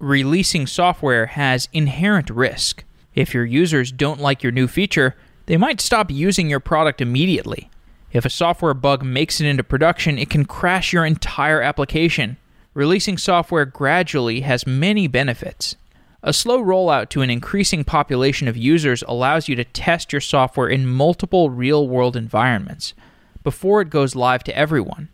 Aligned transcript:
releasing 0.00 0.66
software 0.66 1.26
has 1.26 1.68
inherent 1.72 2.30
risk. 2.30 2.84
If 3.14 3.34
your 3.34 3.44
users 3.44 3.92
don't 3.92 4.20
like 4.20 4.42
your 4.42 4.50
new 4.50 4.66
feature, 4.66 5.14
they 5.46 5.56
might 5.56 5.80
stop 5.80 6.10
using 6.10 6.48
your 6.48 6.60
product 6.60 7.00
immediately. 7.00 7.70
If 8.12 8.24
a 8.24 8.30
software 8.30 8.74
bug 8.74 9.04
makes 9.04 9.40
it 9.40 9.46
into 9.46 9.62
production, 9.62 10.18
it 10.18 10.30
can 10.30 10.44
crash 10.44 10.92
your 10.92 11.04
entire 11.04 11.60
application. 11.60 12.38
Releasing 12.74 13.18
software 13.18 13.66
gradually 13.66 14.40
has 14.40 14.66
many 14.66 15.06
benefits. 15.06 15.76
A 16.22 16.32
slow 16.32 16.62
rollout 16.62 17.08
to 17.10 17.22
an 17.22 17.30
increasing 17.30 17.84
population 17.84 18.48
of 18.48 18.56
users 18.56 19.04
allows 19.06 19.48
you 19.48 19.56
to 19.56 19.64
test 19.64 20.12
your 20.12 20.20
software 20.20 20.68
in 20.68 20.86
multiple 20.86 21.50
real 21.50 21.88
world 21.88 22.16
environments 22.16 22.94
before 23.42 23.80
it 23.80 23.90
goes 23.90 24.14
live 24.14 24.44
to 24.44 24.56
everyone. 24.56 25.08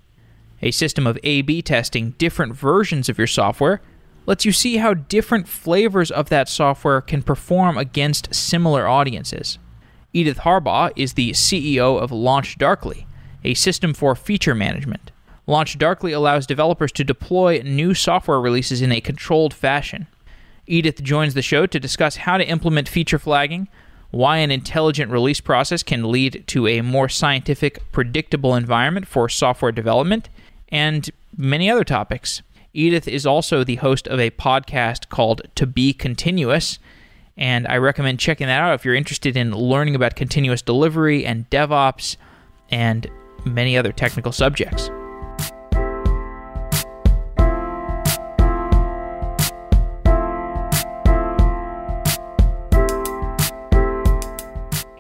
A 0.62 0.70
system 0.70 1.06
of 1.06 1.18
A 1.22 1.42
B 1.42 1.62
testing 1.62 2.12
different 2.12 2.56
versions 2.56 3.08
of 3.08 3.18
your 3.18 3.26
software 3.26 3.80
lets 4.27 4.45
you 4.45 4.52
see 4.52 4.77
how 4.77 4.95
different 4.95 5.48
flavors 5.48 6.11
of 6.11 6.29
that 6.29 6.48
software 6.48 7.00
can 7.00 7.23
perform 7.23 7.78
against 7.78 8.34
similar 8.34 8.87
audiences. 8.87 9.59
Edith 10.12 10.38
Harbaugh 10.38 10.92
is 10.96 11.14
the 11.14 11.30
CEO 11.30 12.00
of 12.00 12.10
LaunchDarkly, 12.10 13.06
a 13.45 13.55
system 13.55 13.95
for 13.95 14.14
feature 14.14 14.55
management. 14.55 15.12
LaunchDarkly 15.47 16.14
allows 16.14 16.47
developers 16.47 16.91
to 16.92 17.05
deploy 17.05 17.62
new 17.64 17.95
software 17.95 18.41
releases 18.41 18.83
in 18.83 18.91
a 18.91 19.00
controlled 19.00 19.55
fashion. 19.55 20.09
Edith 20.66 21.02
joins 21.02 21.34
the 21.34 21.42
show 21.42 21.66
to 21.66 21.78
discuss 21.78 22.16
how 22.16 22.36
to 22.36 22.48
implement 22.48 22.88
feature 22.88 23.19
flagging, 23.19 23.69
why 24.11 24.38
an 24.38 24.50
intelligent 24.50 25.11
release 25.11 25.41
process 25.41 25.83
can 25.83 26.11
lead 26.11 26.42
to 26.48 26.66
a 26.66 26.80
more 26.80 27.08
scientific, 27.08 27.80
predictable 27.92 28.55
environment 28.55 29.06
for 29.06 29.28
software 29.28 29.70
development, 29.70 30.28
and 30.70 31.11
many 31.36 31.70
other 31.70 31.84
topics. 31.84 32.42
Edith 32.76 33.08
is 33.08 33.24
also 33.24 33.64
the 33.64 33.76
host 33.76 34.06
of 34.06 34.20
a 34.20 34.30
podcast 34.32 35.08
called 35.08 35.40
To 35.54 35.66
Be 35.66 35.94
Continuous, 35.94 36.78
and 37.34 37.66
I 37.66 37.78
recommend 37.78 38.20
checking 38.20 38.48
that 38.48 38.60
out 38.60 38.74
if 38.74 38.84
you're 38.84 38.94
interested 38.94 39.34
in 39.34 39.52
learning 39.52 39.94
about 39.94 40.14
continuous 40.14 40.60
delivery 40.60 41.24
and 41.24 41.48
DevOps 41.48 42.18
and 42.68 43.10
many 43.46 43.78
other 43.78 43.92
technical 43.92 44.30
subjects. 44.30 44.91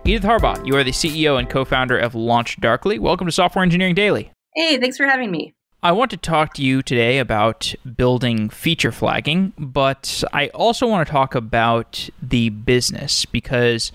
Edith 0.06 0.22
Harbaugh, 0.22 0.66
you 0.66 0.74
are 0.76 0.84
the 0.84 0.92
CEO 0.92 1.38
and 1.38 1.50
co 1.50 1.66
founder 1.66 1.98
of 1.98 2.14
LaunchDarkly. 2.14 3.00
Welcome 3.00 3.26
to 3.26 3.32
Software 3.32 3.62
Engineering 3.62 3.94
Daily. 3.94 4.32
Hey, 4.54 4.78
thanks 4.78 4.96
for 4.96 5.04
having 5.04 5.30
me. 5.30 5.55
I 5.82 5.92
want 5.92 6.10
to 6.12 6.16
talk 6.16 6.54
to 6.54 6.62
you 6.62 6.82
today 6.82 7.18
about 7.18 7.74
building 7.96 8.48
feature 8.48 8.90
flagging, 8.90 9.52
but 9.58 10.24
I 10.32 10.48
also 10.48 10.86
want 10.86 11.06
to 11.06 11.12
talk 11.12 11.34
about 11.34 12.08
the 12.20 12.48
business 12.48 13.26
because 13.26 13.92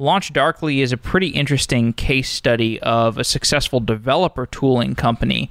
LaunchDarkly 0.00 0.78
is 0.78 0.90
a 0.90 0.96
pretty 0.96 1.28
interesting 1.28 1.92
case 1.92 2.30
study 2.30 2.80
of 2.80 3.18
a 3.18 3.24
successful 3.24 3.78
developer 3.78 4.46
tooling 4.46 4.94
company. 4.94 5.50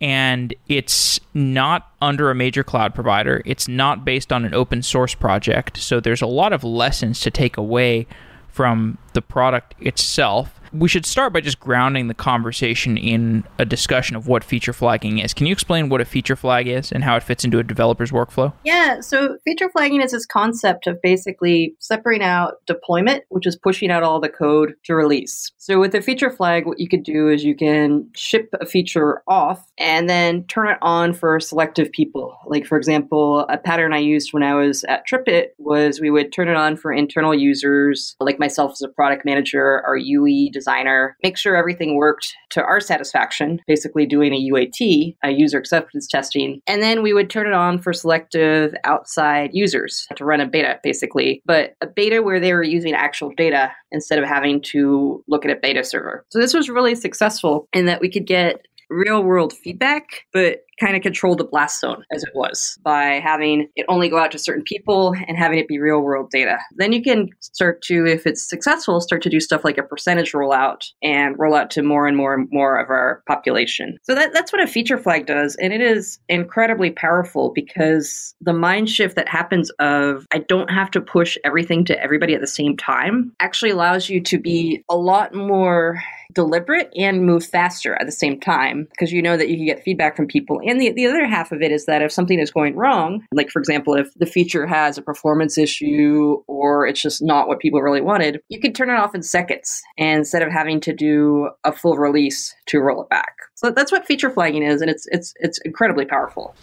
And 0.00 0.54
it's 0.68 1.20
not 1.34 1.92
under 2.00 2.30
a 2.30 2.34
major 2.34 2.64
cloud 2.64 2.94
provider. 2.94 3.42
It's 3.44 3.68
not 3.68 4.04
based 4.04 4.32
on 4.32 4.46
an 4.46 4.54
open 4.54 4.82
source 4.82 5.14
project. 5.14 5.76
So 5.76 6.00
there's 6.00 6.22
a 6.22 6.26
lot 6.26 6.54
of 6.54 6.64
lessons 6.64 7.20
to 7.20 7.30
take 7.30 7.58
away 7.58 8.06
from 8.48 8.96
the 9.12 9.20
product 9.22 9.74
itself 9.80 10.59
we 10.72 10.88
should 10.88 11.04
start 11.06 11.32
by 11.32 11.40
just 11.40 11.60
grounding 11.60 12.08
the 12.08 12.14
conversation 12.14 12.96
in 12.96 13.44
a 13.58 13.64
discussion 13.64 14.16
of 14.16 14.26
what 14.26 14.44
feature 14.44 14.72
flagging 14.72 15.18
is. 15.18 15.34
Can 15.34 15.46
you 15.46 15.52
explain 15.52 15.88
what 15.88 16.00
a 16.00 16.04
feature 16.04 16.36
flag 16.36 16.68
is 16.68 16.92
and 16.92 17.02
how 17.02 17.16
it 17.16 17.22
fits 17.22 17.44
into 17.44 17.58
a 17.58 17.64
developer's 17.64 18.10
workflow? 18.10 18.52
Yeah, 18.64 19.00
so 19.00 19.36
feature 19.44 19.68
flagging 19.70 20.00
is 20.00 20.12
this 20.12 20.26
concept 20.26 20.86
of 20.86 21.00
basically 21.02 21.74
separating 21.78 22.26
out 22.26 22.64
deployment, 22.66 23.24
which 23.28 23.46
is 23.46 23.56
pushing 23.56 23.90
out 23.90 24.02
all 24.02 24.20
the 24.20 24.28
code 24.28 24.74
to 24.84 24.94
release. 24.94 25.50
So 25.70 25.78
with 25.78 25.94
a 25.94 26.02
feature 26.02 26.32
flag, 26.32 26.66
what 26.66 26.80
you 26.80 26.88
could 26.88 27.04
do 27.04 27.28
is 27.28 27.44
you 27.44 27.54
can 27.54 28.10
ship 28.16 28.48
a 28.60 28.66
feature 28.66 29.22
off 29.28 29.70
and 29.78 30.10
then 30.10 30.42
turn 30.48 30.66
it 30.66 30.78
on 30.82 31.14
for 31.14 31.38
selective 31.38 31.92
people. 31.92 32.36
Like 32.44 32.66
for 32.66 32.76
example, 32.76 33.46
a 33.48 33.56
pattern 33.56 33.92
I 33.92 33.98
used 33.98 34.32
when 34.32 34.42
I 34.42 34.54
was 34.54 34.82
at 34.88 35.06
TripIt 35.06 35.50
was 35.58 36.00
we 36.00 36.10
would 36.10 36.32
turn 36.32 36.48
it 36.48 36.56
on 36.56 36.76
for 36.76 36.92
internal 36.92 37.32
users, 37.32 38.16
like 38.18 38.40
myself 38.40 38.72
as 38.72 38.82
a 38.82 38.88
product 38.88 39.24
manager, 39.24 39.80
our 39.86 39.96
UE 39.96 40.50
designer, 40.50 41.16
make 41.22 41.38
sure 41.38 41.54
everything 41.54 41.94
worked 41.94 42.34
to 42.48 42.64
our 42.64 42.80
satisfaction, 42.80 43.60
basically 43.68 44.06
doing 44.06 44.32
a 44.32 44.50
UAT, 44.52 45.14
a 45.22 45.30
user 45.30 45.58
acceptance 45.58 46.08
testing. 46.08 46.60
And 46.66 46.82
then 46.82 47.00
we 47.00 47.12
would 47.12 47.30
turn 47.30 47.46
it 47.46 47.52
on 47.52 47.80
for 47.80 47.92
selective 47.92 48.74
outside 48.82 49.50
users 49.52 50.08
to 50.16 50.24
run 50.24 50.40
a 50.40 50.48
beta, 50.48 50.80
basically, 50.82 51.42
but 51.46 51.76
a 51.80 51.86
beta 51.86 52.24
where 52.24 52.40
they 52.40 52.54
were 52.54 52.64
using 52.64 52.92
actual 52.92 53.30
data 53.36 53.70
instead 53.92 54.18
of 54.18 54.24
having 54.24 54.60
to 54.60 55.22
look 55.28 55.44
at 55.44 55.50
a 55.50 55.56
beta 55.56 55.84
server. 55.84 56.24
So 56.30 56.38
this 56.38 56.54
was 56.54 56.68
really 56.68 56.94
successful 56.94 57.68
in 57.72 57.86
that 57.86 58.00
we 58.00 58.10
could 58.10 58.26
get 58.26 58.66
real 58.88 59.22
world 59.22 59.52
feedback, 59.52 60.26
but 60.32 60.64
kind 60.80 60.96
of 60.96 61.02
control 61.02 61.36
the 61.36 61.44
blast 61.44 61.80
zone 61.80 62.02
as 62.12 62.22
it 62.22 62.30
was 62.34 62.78
by 62.82 63.20
having 63.22 63.68
it 63.76 63.86
only 63.88 64.08
go 64.08 64.18
out 64.18 64.32
to 64.32 64.38
certain 64.38 64.64
people 64.64 65.14
and 65.28 65.36
having 65.36 65.58
it 65.58 65.68
be 65.68 65.78
real 65.78 66.00
world 66.00 66.30
data. 66.30 66.58
Then 66.76 66.92
you 66.92 67.02
can 67.02 67.28
start 67.40 67.82
to, 67.82 68.06
if 68.06 68.26
it's 68.26 68.48
successful, 68.48 69.00
start 69.00 69.22
to 69.22 69.30
do 69.30 69.40
stuff 69.40 69.64
like 69.64 69.78
a 69.78 69.82
percentage 69.82 70.32
rollout 70.32 70.84
and 71.02 71.36
roll 71.38 71.54
out 71.54 71.70
to 71.72 71.82
more 71.82 72.06
and 72.06 72.16
more 72.16 72.34
and 72.34 72.48
more 72.50 72.78
of 72.78 72.88
our 72.88 73.22
population. 73.26 73.98
So 74.02 74.14
that, 74.14 74.32
that's 74.32 74.52
what 74.52 74.62
a 74.62 74.66
feature 74.66 74.98
flag 74.98 75.26
does. 75.26 75.56
And 75.56 75.72
it 75.72 75.80
is 75.80 76.18
incredibly 76.28 76.90
powerful 76.90 77.52
because 77.54 78.34
the 78.40 78.52
mind 78.52 78.88
shift 78.88 79.16
that 79.16 79.28
happens 79.28 79.70
of 79.78 80.26
I 80.32 80.38
don't 80.38 80.70
have 80.70 80.90
to 80.92 81.00
push 81.00 81.36
everything 81.44 81.84
to 81.86 82.02
everybody 82.02 82.34
at 82.34 82.40
the 82.40 82.46
same 82.46 82.76
time 82.76 83.32
actually 83.40 83.70
allows 83.70 84.08
you 84.08 84.22
to 84.22 84.38
be 84.38 84.82
a 84.88 84.96
lot 84.96 85.34
more 85.34 86.00
deliberate 86.34 86.92
and 86.96 87.24
move 87.24 87.44
faster 87.44 87.94
at 88.00 88.06
the 88.06 88.12
same 88.12 88.38
time 88.38 88.86
because 88.90 89.12
you 89.12 89.22
know 89.22 89.36
that 89.36 89.48
you 89.48 89.56
can 89.56 89.66
get 89.66 89.82
feedback 89.82 90.16
from 90.16 90.26
people 90.26 90.60
and 90.70 90.80
the, 90.80 90.92
the 90.92 91.06
other 91.06 91.26
half 91.26 91.50
of 91.50 91.62
it 91.62 91.72
is 91.72 91.86
that 91.86 92.00
if 92.00 92.12
something 92.12 92.38
is 92.38 92.52
going 92.52 92.76
wrong, 92.76 93.26
like 93.32 93.50
for 93.50 93.58
example, 93.58 93.94
if 93.94 94.14
the 94.14 94.26
feature 94.26 94.66
has 94.66 94.96
a 94.96 95.02
performance 95.02 95.58
issue 95.58 96.42
or 96.46 96.86
it's 96.86 97.02
just 97.02 97.20
not 97.20 97.48
what 97.48 97.58
people 97.58 97.82
really 97.82 98.00
wanted, 98.00 98.40
you 98.48 98.60
can 98.60 98.72
turn 98.72 98.88
it 98.88 98.94
off 98.94 99.12
in 99.12 99.22
seconds 99.22 99.82
instead 99.96 100.42
of 100.42 100.52
having 100.52 100.80
to 100.80 100.92
do 100.92 101.50
a 101.64 101.72
full 101.72 101.96
release 101.96 102.54
to 102.66 102.78
roll 102.78 103.02
it 103.02 103.08
back. 103.08 103.34
So 103.56 103.70
that's 103.70 103.90
what 103.90 104.06
feature 104.06 104.30
flagging 104.30 104.62
is, 104.62 104.80
and 104.80 104.88
it's 104.88 105.06
it's 105.10 105.34
it's 105.40 105.58
incredibly 105.64 106.04
powerful. 106.04 106.54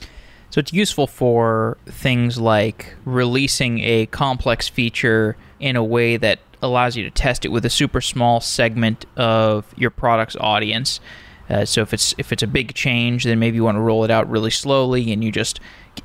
So 0.50 0.60
it's 0.60 0.72
useful 0.72 1.08
for 1.08 1.78
things 1.86 2.40
like 2.40 2.96
releasing 3.04 3.80
a 3.82 4.06
complex 4.06 4.70
feature 4.70 5.36
in 5.60 5.76
a 5.76 5.84
way 5.84 6.16
that 6.16 6.40
allows 6.62 6.96
you 6.96 7.04
to 7.04 7.12
test 7.12 7.44
it 7.44 7.50
with 7.50 7.66
a 7.66 7.70
super 7.70 8.00
small 8.00 8.40
segment 8.40 9.06
of 9.18 9.66
your 9.78 9.90
product's 9.90 10.38
audience 10.40 11.02
uh, 11.50 11.66
so 11.66 11.82
if 11.82 11.94
it's 11.94 12.14
if 12.18 12.32
it's 12.32 12.44
a 12.44 12.48
big 12.48 12.74
change, 12.74 13.24
then 13.24 13.40
maybe 13.40 13.56
you 13.56 13.64
want 13.64 13.76
to 13.76 13.82
roll 13.82 14.04
it 14.04 14.12
out 14.12 14.30
really 14.30 14.52
slowly, 14.52 15.12
and 15.12 15.24
you 15.24 15.32
just 15.32 15.60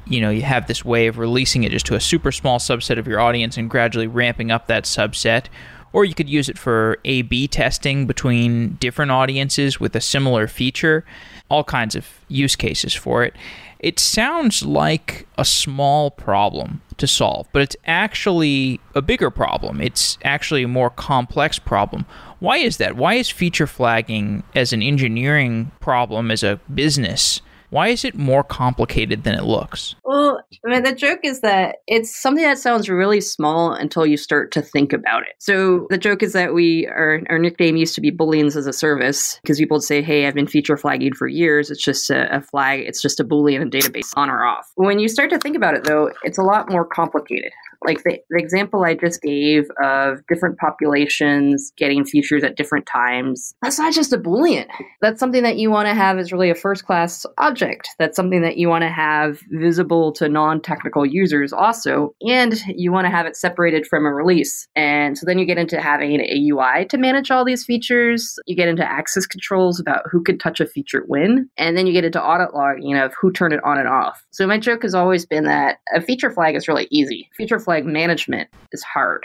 you 0.06 0.20
know 0.20 0.30
you 0.30 0.42
have 0.42 0.66
this 0.66 0.84
way 0.84 1.06
of 1.06 1.18
releasing 1.18 1.64
it 1.64 1.72
just 1.72 1.86
to 1.86 1.94
a 1.94 2.00
super 2.00 2.32
small 2.32 2.58
subset 2.58 2.98
of 2.98 3.06
your 3.06 3.20
audience 3.20 3.56
and 3.56 3.68
gradually 3.68 4.06
ramping 4.06 4.50
up 4.50 4.66
that 4.66 4.84
subset. 4.84 5.46
Or 5.94 6.06
you 6.06 6.14
could 6.14 6.28
use 6.28 6.48
it 6.48 6.56
for 6.56 6.98
A/B 7.04 7.48
testing 7.48 8.06
between 8.06 8.74
different 8.80 9.10
audiences 9.10 9.78
with 9.78 9.94
a 9.94 10.00
similar 10.00 10.46
feature. 10.46 11.04
All 11.50 11.64
kinds 11.64 11.94
of 11.94 12.08
use 12.28 12.56
cases 12.56 12.94
for 12.94 13.24
it. 13.24 13.34
It 13.78 13.98
sounds 13.98 14.64
like 14.64 15.26
a 15.36 15.44
small 15.44 16.10
problem 16.12 16.80
to 16.96 17.06
solve, 17.06 17.48
but 17.52 17.62
it's 17.62 17.76
actually 17.84 18.80
a 18.94 19.02
bigger 19.02 19.28
problem. 19.28 19.80
It's 19.80 20.18
actually 20.24 20.62
a 20.62 20.68
more 20.68 20.88
complex 20.88 21.58
problem. 21.58 22.06
Why 22.42 22.56
is 22.56 22.78
that? 22.78 22.96
Why 22.96 23.14
is 23.14 23.30
feature 23.30 23.68
flagging 23.68 24.42
as 24.56 24.72
an 24.72 24.82
engineering 24.82 25.70
problem, 25.78 26.28
as 26.28 26.42
a 26.42 26.58
business, 26.74 27.40
why 27.70 27.88
is 27.88 28.04
it 28.04 28.16
more 28.16 28.42
complicated 28.42 29.22
than 29.22 29.34
it 29.34 29.44
looks? 29.44 29.94
Well, 30.04 30.42
I 30.66 30.68
mean, 30.68 30.82
the 30.82 30.92
joke 30.92 31.20
is 31.22 31.40
that 31.42 31.76
it's 31.86 32.14
something 32.14 32.42
that 32.42 32.58
sounds 32.58 32.88
really 32.88 33.20
small 33.20 33.72
until 33.72 34.04
you 34.04 34.16
start 34.16 34.50
to 34.52 34.60
think 34.60 34.92
about 34.92 35.22
it. 35.22 35.34
So 35.38 35.86
the 35.88 35.96
joke 35.96 36.24
is 36.24 36.32
that 36.32 36.52
we, 36.52 36.88
our, 36.88 37.22
our 37.30 37.38
nickname 37.38 37.76
used 37.76 37.94
to 37.94 38.00
be 38.00 38.10
Booleans 38.10 38.56
as 38.56 38.66
a 38.66 38.72
service 38.72 39.38
because 39.42 39.58
people 39.58 39.76
would 39.76 39.84
say, 39.84 40.02
hey, 40.02 40.26
I've 40.26 40.34
been 40.34 40.48
feature 40.48 40.76
flagging 40.76 41.14
for 41.14 41.28
years. 41.28 41.70
It's 41.70 41.82
just 41.82 42.10
a, 42.10 42.36
a 42.36 42.40
flag, 42.42 42.80
it's 42.80 43.00
just 43.00 43.20
a 43.20 43.24
Boolean 43.24 43.72
database 43.72 44.10
on 44.16 44.28
or 44.28 44.44
off. 44.44 44.68
When 44.74 44.98
you 44.98 45.08
start 45.08 45.30
to 45.30 45.38
think 45.38 45.56
about 45.56 45.74
it, 45.74 45.84
though, 45.84 46.10
it's 46.24 46.38
a 46.38 46.42
lot 46.42 46.70
more 46.70 46.84
complicated. 46.84 47.52
Like 47.84 48.02
the, 48.04 48.18
the 48.30 48.38
example 48.38 48.84
I 48.84 48.94
just 48.94 49.22
gave 49.22 49.64
of 49.82 50.18
different 50.28 50.58
populations 50.58 51.72
getting 51.76 52.04
features 52.04 52.44
at 52.44 52.56
different 52.56 52.86
times, 52.86 53.54
that's 53.62 53.78
not 53.78 53.92
just 53.92 54.12
a 54.12 54.18
Boolean. 54.18 54.66
That's 55.00 55.20
something 55.20 55.42
that 55.42 55.56
you 55.56 55.70
want 55.70 55.88
to 55.88 55.94
have 55.94 56.18
as 56.18 56.32
really 56.32 56.50
a 56.50 56.54
first 56.54 56.84
class 56.84 57.26
object. 57.38 57.88
That's 57.98 58.16
something 58.16 58.42
that 58.42 58.56
you 58.56 58.68
want 58.68 58.82
to 58.82 58.88
have 58.88 59.40
visible 59.50 60.12
to 60.12 60.28
non 60.28 60.60
technical 60.60 61.04
users 61.04 61.52
also. 61.52 62.14
And 62.22 62.60
you 62.66 62.92
want 62.92 63.06
to 63.06 63.10
have 63.10 63.26
it 63.26 63.36
separated 63.36 63.86
from 63.86 64.06
a 64.06 64.12
release. 64.12 64.68
And 64.76 65.18
so 65.18 65.26
then 65.26 65.38
you 65.38 65.44
get 65.44 65.58
into 65.58 65.80
having 65.80 66.20
a 66.20 66.50
UI 66.50 66.86
to 66.86 66.98
manage 66.98 67.30
all 67.30 67.44
these 67.44 67.64
features. 67.64 68.38
You 68.46 68.56
get 68.56 68.68
into 68.68 68.88
access 68.88 69.26
controls 69.26 69.80
about 69.80 70.04
who 70.10 70.22
can 70.22 70.38
touch 70.38 70.60
a 70.60 70.66
feature 70.66 71.04
when. 71.06 71.48
And 71.56 71.76
then 71.76 71.86
you 71.86 71.92
get 71.92 72.04
into 72.04 72.22
audit 72.22 72.54
logging 72.54 72.96
of 72.96 73.12
who 73.20 73.32
turned 73.32 73.54
it 73.54 73.64
on 73.64 73.78
and 73.78 73.88
off. 73.88 74.24
So 74.30 74.46
my 74.46 74.58
joke 74.58 74.82
has 74.82 74.94
always 74.94 75.26
been 75.26 75.44
that 75.44 75.78
a 75.94 76.00
feature 76.00 76.30
flag 76.30 76.54
is 76.54 76.68
really 76.68 76.88
easy. 76.90 77.28
Feature 77.36 77.58
flag 77.58 77.71
management 77.80 78.48
is 78.72 78.82
hard. 78.82 79.22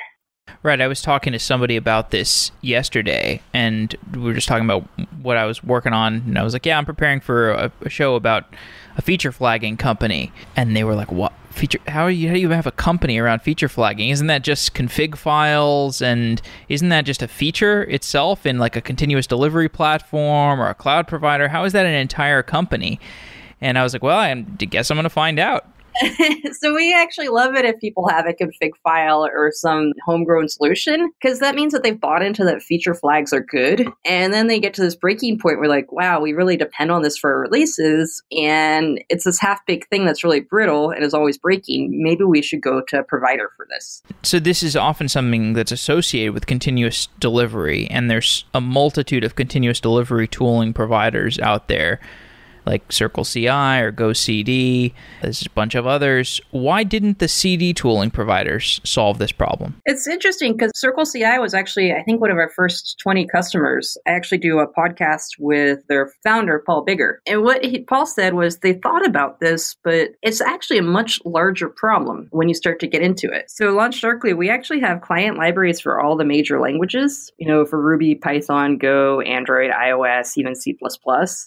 Right. 0.63 0.81
I 0.81 0.87
was 0.87 1.01
talking 1.01 1.33
to 1.33 1.39
somebody 1.39 1.75
about 1.75 2.11
this 2.11 2.51
yesterday, 2.61 3.41
and 3.53 3.95
we 4.13 4.21
were 4.21 4.33
just 4.33 4.47
talking 4.47 4.65
about 4.65 4.87
what 5.21 5.37
I 5.37 5.45
was 5.45 5.63
working 5.63 5.93
on. 5.93 6.15
And 6.25 6.37
I 6.37 6.43
was 6.43 6.53
like, 6.53 6.65
Yeah, 6.65 6.77
I'm 6.77 6.85
preparing 6.85 7.19
for 7.19 7.51
a, 7.51 7.71
a 7.81 7.89
show 7.89 8.15
about 8.15 8.45
a 8.95 9.01
feature 9.01 9.31
flagging 9.31 9.77
company. 9.77 10.31
And 10.55 10.75
they 10.75 10.83
were 10.83 10.95
like, 10.95 11.11
What? 11.11 11.33
Feature, 11.51 11.79
how, 11.87 12.03
are 12.03 12.11
you, 12.11 12.27
how 12.27 12.35
do 12.35 12.39
you 12.39 12.49
have 12.51 12.67
a 12.67 12.71
company 12.71 13.17
around 13.17 13.41
feature 13.41 13.67
flagging? 13.67 14.09
Isn't 14.09 14.27
that 14.27 14.43
just 14.43 14.75
config 14.75 15.17
files? 15.17 16.01
And 16.03 16.39
isn't 16.69 16.89
that 16.89 17.03
just 17.03 17.23
a 17.23 17.27
feature 17.27 17.83
itself 17.83 18.45
in 18.45 18.59
like 18.59 18.75
a 18.75 18.81
continuous 18.81 19.25
delivery 19.25 19.67
platform 19.67 20.61
or 20.61 20.69
a 20.69 20.75
cloud 20.75 21.07
provider? 21.07 21.47
How 21.47 21.63
is 21.63 21.73
that 21.73 21.85
an 21.85 21.93
entire 21.93 22.43
company? 22.43 22.99
And 23.59 23.79
I 23.79 23.83
was 23.83 23.93
like, 23.93 24.03
well, 24.03 24.19
I 24.19 24.35
guess 24.35 24.91
I'm 24.91 24.97
going 24.97 25.03
to 25.03 25.09
find 25.09 25.39
out. 25.39 25.65
so 26.53 26.73
we 26.73 26.93
actually 26.93 27.27
love 27.27 27.55
it 27.55 27.65
if 27.65 27.79
people 27.79 28.07
have 28.07 28.25
a 28.25 28.33
config 28.33 28.71
file 28.83 29.25
or 29.25 29.51
some 29.51 29.93
homegrown 30.05 30.49
solution 30.49 31.11
because 31.19 31.39
that 31.39 31.55
means 31.55 31.73
that 31.73 31.83
they've 31.83 31.99
bought 31.99 32.21
into 32.21 32.43
that 32.43 32.61
feature 32.61 32.93
flags 32.93 33.33
are 33.33 33.41
good. 33.41 33.87
And 34.05 34.33
then 34.33 34.47
they 34.47 34.59
get 34.59 34.73
to 34.75 34.81
this 34.81 34.95
breaking 34.95 35.39
point 35.39 35.59
where 35.59 35.69
like 35.69 35.91
wow 35.91 36.19
we 36.19 36.33
really 36.33 36.57
depend 36.57 36.91
on 36.91 37.01
this 37.01 37.17
for 37.17 37.39
releases 37.39 38.21
and 38.31 39.03
it's 39.09 39.25
this 39.25 39.39
half 39.39 39.65
baked 39.65 39.89
thing 39.89 40.05
that's 40.05 40.23
really 40.23 40.39
brittle 40.39 40.91
and 40.91 41.03
is 41.03 41.13
always 41.13 41.37
breaking. 41.37 42.01
Maybe 42.01 42.23
we 42.23 42.41
should 42.41 42.61
go 42.61 42.81
to 42.81 42.99
a 42.99 43.03
provider 43.03 43.51
for 43.55 43.67
this. 43.69 44.01
So 44.23 44.39
this 44.39 44.63
is 44.63 44.75
often 44.75 45.09
something 45.09 45.53
that's 45.53 45.71
associated 45.71 46.33
with 46.33 46.45
continuous 46.45 47.07
delivery 47.19 47.87
and 47.89 48.09
there's 48.09 48.45
a 48.53 48.61
multitude 48.61 49.23
of 49.23 49.35
continuous 49.35 49.79
delivery 49.79 50.27
tooling 50.27 50.73
providers 50.73 51.39
out 51.39 51.67
there 51.67 51.99
like 52.67 52.91
Circle 52.91 53.25
CI 53.25 53.47
or 53.47 53.91
GoCD. 53.91 54.93
There's 55.21 55.45
a 55.45 55.49
bunch 55.51 55.75
of 55.75 55.87
others. 55.87 56.39
Why 56.51 56.83
didn't 56.83 57.19
the 57.19 57.27
CD 57.27 57.73
tooling 57.73 58.11
providers 58.11 58.81
solve 58.83 59.17
this 59.17 59.31
problem? 59.31 59.81
It's 59.85 60.07
interesting 60.07 60.53
because 60.53 60.71
Circle 60.75 61.05
CI 61.05 61.39
was 61.39 61.53
actually, 61.53 61.93
I 61.93 62.03
think, 62.03 62.21
one 62.21 62.31
of 62.31 62.37
our 62.37 62.49
first 62.49 62.97
20 63.01 63.27
customers. 63.27 63.97
I 64.07 64.11
actually 64.11 64.39
do 64.39 64.59
a 64.59 64.67
podcast 64.67 65.29
with 65.39 65.79
their 65.87 66.11
founder, 66.23 66.63
Paul 66.65 66.85
Biggar. 66.85 67.17
And 67.25 67.43
what 67.43 67.63
he, 67.63 67.83
Paul 67.83 68.05
said 68.05 68.33
was 68.33 68.59
they 68.59 68.73
thought 68.73 69.05
about 69.05 69.39
this, 69.39 69.75
but 69.83 70.09
it's 70.21 70.41
actually 70.41 70.77
a 70.77 70.83
much 70.83 71.19
larger 71.25 71.69
problem 71.69 72.27
when 72.31 72.47
you 72.47 72.55
start 72.55 72.79
to 72.79 72.87
get 72.87 73.01
into 73.01 73.31
it. 73.31 73.49
So, 73.49 73.75
LaunchDarkly, 73.75 74.35
we 74.37 74.49
actually 74.49 74.79
have 74.81 75.01
client 75.01 75.37
libraries 75.37 75.79
for 75.79 75.99
all 75.99 76.15
the 76.15 76.25
major 76.25 76.59
languages, 76.59 77.31
you 77.37 77.47
know, 77.47 77.65
for 77.65 77.81
Ruby, 77.81 78.15
Python, 78.15 78.77
Go, 78.77 79.21
Android, 79.21 79.71
iOS, 79.71 80.37
even 80.37 80.55
C. 80.55 80.77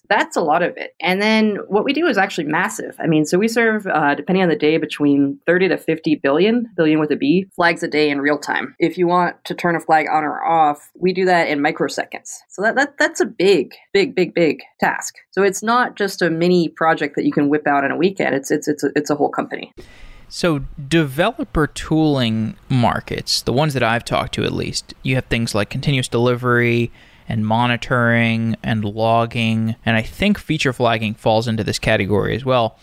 That's 0.09 0.37
a 0.37 0.41
lot 0.41 0.63
of 0.63 0.77
it. 0.77 0.95
And 1.01 1.10
then 1.21 1.57
what 1.69 1.83
we 1.83 1.95
do 1.95 2.07
is 2.07 2.19
actually 2.19 2.45
massive. 2.45 2.95
I 2.99 3.07
mean, 3.07 3.25
so 3.25 3.39
we 3.39 3.49
serve, 3.49 3.87
uh, 3.87 4.15
depending 4.15 4.43
on 4.43 4.51
the 4.51 4.57
day, 4.57 4.77
between 4.77 5.39
30 5.47 5.69
to 5.69 5.79
50 5.79 6.17
billion, 6.17 6.69
billion 6.77 7.01
with 7.01 7.11
a 7.11 7.17
B, 7.17 7.47
flags 7.57 7.83
a 7.83 7.89
day 7.89 8.11
in 8.11 8.21
real 8.21 8.37
time. 8.37 8.77
If 8.79 8.99
you 8.99 9.07
want 9.07 9.43
to 9.47 9.55
turn 9.55 9.77
a 9.77 9.81
flag 9.81 10.07
on 10.13 10.25
or 10.25 10.45
off, 10.45 10.91
we 10.95 11.15
do 11.15 11.25
that 11.25 11.49
in 11.49 11.61
microseconds. 11.61 12.41
So 12.51 12.61
that, 12.61 12.75
that 12.75 12.99
that's 12.99 13.21
a 13.21 13.27
big, 13.27 13.73
big, 13.95 14.15
big, 14.15 14.35
big 14.35 14.61
task. 14.79 15.15
So 15.31 15.43
it's 15.43 15.63
not 15.63 15.97
just 15.97 16.21
a 16.21 16.29
mini 16.29 16.69
project 16.69 17.17
that 17.17 17.25
you 17.25 17.33
can 17.33 17.49
whip 17.49 17.67
out 17.67 17.85
in 17.85 17.91
a 17.91 17.97
weekend. 17.97 18.35
It's 18.35 18.51
it's 18.51 18.69
it's 18.69 18.85
a, 18.85 18.91
it's 18.95 19.09
a 19.09 19.15
whole 19.15 19.31
company. 19.31 19.73
So, 20.33 20.61
developer 20.89 21.67
tooling 21.67 22.57
markets, 22.69 23.43
the 23.43 23.53
ones 23.53 23.75
that 23.75 23.83
I've 23.83 24.05
talked 24.05 24.33
to 24.35 24.45
at 24.45 24.53
least, 24.53 24.95
you 25.03 25.17
have 25.17 25.25
things 25.25 25.57
like 25.57 25.71
continuous 25.71 26.07
delivery, 26.07 26.93
and 27.31 27.47
monitoring 27.47 28.57
and 28.63 28.85
logging, 28.85 29.77
and 29.87 29.97
I 29.97 30.03
think 30.03 30.37
feature 30.37 30.73
flagging 30.73 31.15
falls 31.15 31.47
into 31.47 31.63
this 31.63 31.79
category 31.79 32.35
as 32.35 32.45
well. 32.45 32.77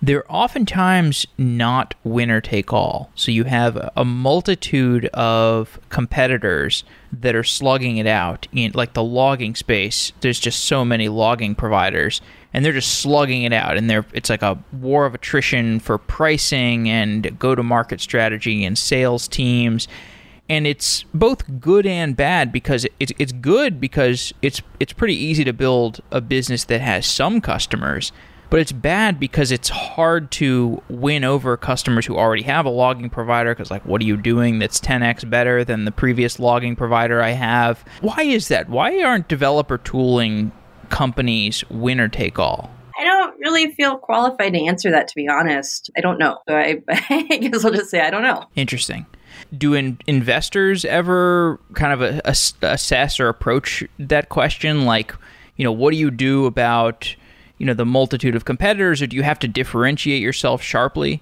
They're 0.00 0.24
oftentimes 0.32 1.26
not 1.36 1.96
winner 2.04 2.40
take 2.40 2.72
all. 2.72 3.10
So 3.16 3.32
you 3.32 3.44
have 3.44 3.90
a 3.96 4.04
multitude 4.04 5.06
of 5.06 5.80
competitors 5.88 6.84
that 7.12 7.34
are 7.34 7.42
slugging 7.42 7.96
it 7.96 8.06
out 8.06 8.46
in 8.52 8.70
like 8.76 8.92
the 8.92 9.02
logging 9.02 9.56
space. 9.56 10.12
There's 10.20 10.38
just 10.38 10.66
so 10.66 10.84
many 10.84 11.08
logging 11.08 11.56
providers 11.56 12.20
and 12.54 12.64
they're 12.64 12.72
just 12.72 13.00
slugging 13.00 13.42
it 13.42 13.52
out 13.52 13.76
and 13.76 13.90
they're 13.90 14.06
it's 14.12 14.30
like 14.30 14.42
a 14.42 14.56
war 14.72 15.04
of 15.04 15.16
attrition 15.16 15.80
for 15.80 15.98
pricing 15.98 16.88
and 16.88 17.36
go 17.36 17.56
to 17.56 17.62
market 17.64 18.00
strategy 18.00 18.64
and 18.64 18.78
sales 18.78 19.26
teams 19.26 19.88
and 20.48 20.66
it's 20.66 21.04
both 21.14 21.60
good 21.60 21.86
and 21.86 22.16
bad 22.16 22.52
because 22.52 22.86
it's 22.98 23.12
it's 23.18 23.32
good 23.32 23.80
because 23.80 24.32
it's 24.42 24.62
it's 24.80 24.92
pretty 24.92 25.14
easy 25.14 25.44
to 25.44 25.52
build 25.52 26.00
a 26.10 26.20
business 26.20 26.64
that 26.64 26.80
has 26.80 27.06
some 27.06 27.40
customers, 27.40 28.12
but 28.50 28.60
it's 28.60 28.72
bad 28.72 29.20
because 29.20 29.52
it's 29.52 29.68
hard 29.68 30.30
to 30.32 30.82
win 30.88 31.24
over 31.24 31.56
customers 31.56 32.06
who 32.06 32.16
already 32.16 32.42
have 32.42 32.64
a 32.64 32.70
logging 32.70 33.10
provider 33.10 33.54
because 33.54 33.70
like 33.70 33.84
what 33.84 34.00
are 34.00 34.06
you 34.06 34.16
doing 34.16 34.58
that's 34.58 34.80
10x 34.80 35.28
better 35.28 35.64
than 35.64 35.84
the 35.84 35.92
previous 35.92 36.38
logging 36.38 36.76
provider 36.76 37.20
I 37.22 37.30
have? 37.30 37.84
Why 38.00 38.22
is 38.22 38.48
that? 38.48 38.68
Why 38.70 39.02
aren't 39.02 39.28
developer 39.28 39.76
tooling 39.78 40.52
companies 40.88 41.62
winner 41.68 42.08
take 42.08 42.38
all? 42.38 42.70
I 42.98 43.04
don't 43.04 43.38
really 43.38 43.72
feel 43.74 43.96
qualified 43.96 44.54
to 44.54 44.64
answer 44.64 44.90
that, 44.90 45.06
to 45.06 45.14
be 45.14 45.28
honest. 45.28 45.88
I 45.96 46.00
don't 46.00 46.18
know. 46.18 46.38
So 46.48 46.56
I, 46.56 46.82
I 46.88 47.38
guess 47.40 47.64
I'll 47.64 47.70
just 47.70 47.90
say 47.90 48.00
I 48.00 48.10
don't 48.10 48.22
know. 48.22 48.44
Interesting 48.56 49.06
do 49.56 49.74
in- 49.74 49.98
investors 50.06 50.84
ever 50.84 51.58
kind 51.74 51.92
of 51.92 52.02
a, 52.02 52.20
a, 52.24 52.36
assess 52.72 53.20
or 53.20 53.28
approach 53.28 53.84
that 53.98 54.28
question? 54.28 54.84
Like 54.84 55.14
you 55.56 55.64
know 55.64 55.72
what 55.72 55.90
do 55.90 55.96
you 55.96 56.10
do 56.10 56.46
about 56.46 57.14
you 57.58 57.66
know 57.66 57.74
the 57.74 57.84
multitude 57.84 58.34
of 58.34 58.44
competitors 58.44 59.02
or 59.02 59.06
do 59.06 59.16
you 59.16 59.22
have 59.22 59.38
to 59.40 59.48
differentiate 59.48 60.22
yourself 60.22 60.62
sharply 60.62 61.20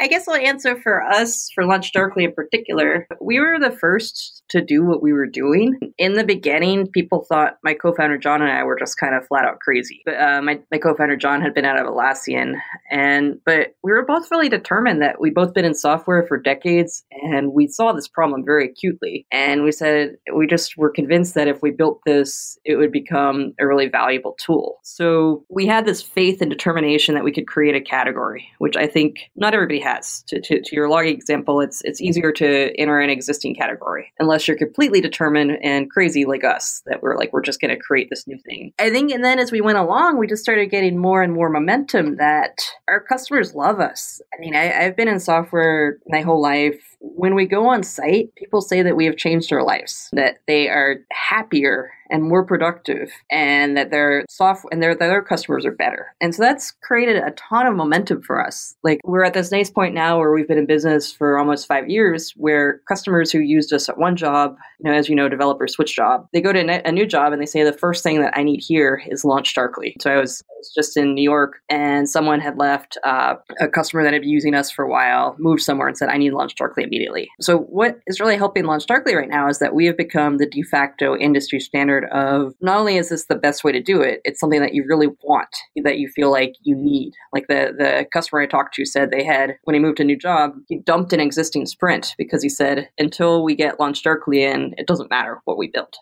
I 0.00 0.06
guess 0.06 0.28
I'll 0.28 0.36
answer 0.36 0.80
for 0.80 1.02
us, 1.02 1.50
for 1.54 1.64
LaunchDarkly 1.64 2.22
in 2.22 2.32
particular. 2.32 3.06
We 3.20 3.40
were 3.40 3.58
the 3.58 3.70
first 3.70 4.44
to 4.50 4.60
do 4.60 4.84
what 4.84 5.02
we 5.02 5.12
were 5.12 5.26
doing. 5.26 5.78
In 5.98 6.14
the 6.14 6.24
beginning, 6.24 6.86
people 6.86 7.24
thought 7.28 7.58
my 7.64 7.74
co 7.74 7.92
founder 7.92 8.16
John 8.16 8.40
and 8.40 8.50
I 8.50 8.62
were 8.62 8.78
just 8.78 8.98
kind 8.98 9.14
of 9.14 9.26
flat 9.26 9.44
out 9.44 9.58
crazy. 9.60 10.02
But 10.04 10.20
uh, 10.20 10.40
my, 10.42 10.60
my 10.70 10.78
co 10.78 10.94
founder 10.94 11.16
John 11.16 11.40
had 11.40 11.54
been 11.54 11.64
out 11.64 11.78
of 11.78 11.86
Atlassian. 11.86 12.54
And, 12.90 13.40
but 13.44 13.74
we 13.82 13.90
were 13.90 14.04
both 14.04 14.30
really 14.30 14.48
determined 14.48 15.02
that 15.02 15.20
we'd 15.20 15.34
both 15.34 15.52
been 15.52 15.64
in 15.64 15.74
software 15.74 16.26
for 16.26 16.38
decades 16.38 17.04
and 17.10 17.52
we 17.52 17.66
saw 17.66 17.92
this 17.92 18.08
problem 18.08 18.44
very 18.44 18.68
acutely. 18.68 19.26
And 19.32 19.64
we 19.64 19.72
said, 19.72 20.16
we 20.34 20.46
just 20.46 20.76
were 20.76 20.90
convinced 20.90 21.34
that 21.34 21.48
if 21.48 21.60
we 21.60 21.70
built 21.70 22.00
this, 22.06 22.58
it 22.64 22.76
would 22.76 22.92
become 22.92 23.52
a 23.58 23.66
really 23.66 23.88
valuable 23.88 24.36
tool. 24.44 24.78
So 24.84 25.44
we 25.48 25.66
had 25.66 25.86
this 25.86 26.02
faith 26.02 26.40
and 26.40 26.50
determination 26.50 27.14
that 27.14 27.24
we 27.24 27.32
could 27.32 27.48
create 27.48 27.74
a 27.74 27.80
category, 27.80 28.48
which 28.58 28.76
I 28.76 28.86
think 28.86 29.16
not 29.34 29.54
everybody 29.54 29.80
has. 29.88 30.22
To, 30.28 30.40
to, 30.40 30.60
to 30.60 30.76
your 30.76 30.88
logging 30.88 31.14
example, 31.14 31.60
it's 31.60 31.82
it's 31.84 32.00
easier 32.00 32.32
to 32.32 32.72
enter 32.78 32.98
an 33.00 33.10
existing 33.10 33.54
category 33.54 34.12
unless 34.18 34.46
you're 34.46 34.56
completely 34.56 35.00
determined 35.00 35.58
and 35.62 35.90
crazy 35.90 36.24
like 36.24 36.44
us 36.44 36.82
that 36.86 37.02
we're 37.02 37.16
like 37.16 37.32
we're 37.32 37.42
just 37.42 37.60
going 37.60 37.74
to 37.74 37.82
create 37.82 38.08
this 38.10 38.26
new 38.26 38.38
thing. 38.38 38.72
I 38.78 38.90
think, 38.90 39.10
and 39.12 39.24
then 39.24 39.38
as 39.38 39.52
we 39.52 39.60
went 39.60 39.78
along, 39.78 40.18
we 40.18 40.26
just 40.26 40.42
started 40.42 40.66
getting 40.66 40.98
more 40.98 41.22
and 41.22 41.32
more 41.32 41.48
momentum 41.48 42.16
that 42.16 42.60
our 42.88 43.00
customers 43.00 43.54
love 43.54 43.80
us. 43.80 44.20
I 44.34 44.40
mean, 44.40 44.54
I, 44.54 44.84
I've 44.84 44.96
been 44.96 45.08
in 45.08 45.20
software 45.20 45.98
my 46.08 46.20
whole 46.20 46.40
life 46.40 46.88
when 47.00 47.34
we 47.34 47.46
go 47.46 47.68
on 47.68 47.82
site, 47.82 48.34
people 48.34 48.60
say 48.60 48.82
that 48.82 48.96
we 48.96 49.04
have 49.04 49.16
changed 49.16 49.50
their 49.50 49.62
lives, 49.62 50.08
that 50.12 50.38
they 50.46 50.68
are 50.68 50.96
happier 51.10 51.92
and 52.10 52.22
more 52.22 52.44
productive 52.44 53.10
and 53.30 53.76
that 53.76 53.90
their 53.90 54.24
software 54.28 54.70
and 54.72 54.82
their, 54.82 54.94
their 54.94 55.22
customers 55.22 55.66
are 55.66 55.72
better. 55.72 56.14
And 56.20 56.34
so 56.34 56.42
that's 56.42 56.70
created 56.70 57.16
a 57.16 57.32
ton 57.32 57.66
of 57.66 57.74
momentum 57.74 58.22
for 58.22 58.44
us. 58.44 58.74
Like 58.82 59.00
we're 59.04 59.24
at 59.24 59.34
this 59.34 59.50
nice 59.50 59.70
point 59.70 59.94
now 59.94 60.18
where 60.18 60.32
we've 60.32 60.48
been 60.48 60.58
in 60.58 60.66
business 60.66 61.12
for 61.12 61.38
almost 61.38 61.66
five 61.66 61.88
years 61.88 62.32
where 62.36 62.80
customers 62.88 63.32
who 63.32 63.40
used 63.40 63.72
us 63.72 63.88
at 63.88 63.98
one 63.98 64.16
job, 64.16 64.56
you 64.78 64.90
know, 64.90 64.96
as 64.96 65.08
you 65.08 65.14
know, 65.14 65.28
developers 65.28 65.72
switch 65.72 65.94
job, 65.94 66.26
they 66.32 66.40
go 66.40 66.52
to 66.52 66.86
a 66.86 66.92
new 66.92 67.06
job 67.06 67.32
and 67.32 67.40
they 67.40 67.46
say 67.46 67.64
the 67.64 67.72
first 67.72 68.02
thing 68.02 68.20
that 68.20 68.36
I 68.36 68.42
need 68.42 68.60
here 68.60 69.02
is 69.06 69.24
launch 69.24 69.48
LaunchDarkly. 69.54 69.94
So 70.00 70.10
I 70.10 70.18
was, 70.18 70.42
I 70.50 70.54
was 70.58 70.72
just 70.74 70.96
in 70.96 71.14
New 71.14 71.22
York 71.22 71.60
and 71.68 72.08
someone 72.08 72.40
had 72.40 72.58
left 72.58 72.98
uh, 73.04 73.34
a 73.60 73.68
customer 73.68 74.02
that 74.02 74.12
had 74.12 74.22
been 74.22 74.30
using 74.30 74.54
us 74.54 74.70
for 74.70 74.84
a 74.84 74.90
while, 74.90 75.36
moved 75.38 75.62
somewhere 75.62 75.88
and 75.88 75.96
said, 75.96 76.08
I 76.08 76.16
need 76.16 76.32
launch 76.32 76.54
LaunchDarkly 76.56 76.84
immediately. 76.84 77.28
So 77.40 77.58
what 77.58 77.98
is 78.06 78.20
really 78.20 78.36
helping 78.36 78.64
launch 78.64 78.86
LaunchDarkly 78.86 79.14
right 79.14 79.28
now 79.28 79.48
is 79.48 79.58
that 79.58 79.74
we 79.74 79.86
have 79.86 79.96
become 79.96 80.38
the 80.38 80.46
de 80.46 80.62
facto 80.62 81.16
industry 81.16 81.60
standard 81.60 81.97
scared 81.98 82.10
of 82.12 82.54
not 82.60 82.78
only 82.78 82.96
is 82.96 83.08
this 83.08 83.26
the 83.26 83.34
best 83.34 83.64
way 83.64 83.72
to 83.72 83.82
do 83.82 84.00
it, 84.00 84.20
it's 84.24 84.40
something 84.40 84.60
that 84.60 84.74
you 84.74 84.84
really 84.88 85.08
want, 85.22 85.48
that 85.82 85.98
you 85.98 86.08
feel 86.08 86.30
like 86.30 86.54
you 86.62 86.76
need. 86.76 87.12
Like 87.32 87.46
the 87.48 87.74
the 87.76 88.06
customer 88.12 88.42
I 88.42 88.46
talked 88.46 88.74
to 88.74 88.86
said 88.86 89.10
they 89.10 89.24
had 89.24 89.56
when 89.64 89.74
he 89.74 89.80
moved 89.80 89.98
to 89.98 90.02
a 90.02 90.06
new 90.06 90.16
job, 90.16 90.52
he 90.68 90.78
dumped 90.78 91.12
an 91.12 91.20
existing 91.20 91.66
sprint 91.66 92.14
because 92.18 92.42
he 92.42 92.48
said 92.48 92.88
until 92.98 93.44
we 93.44 93.54
get 93.54 93.80
Launch 93.80 94.02
Darkly 94.02 94.42
in, 94.42 94.74
it 94.78 94.86
doesn't 94.86 95.10
matter 95.10 95.40
what 95.44 95.58
we 95.58 95.68
build. 95.68 95.94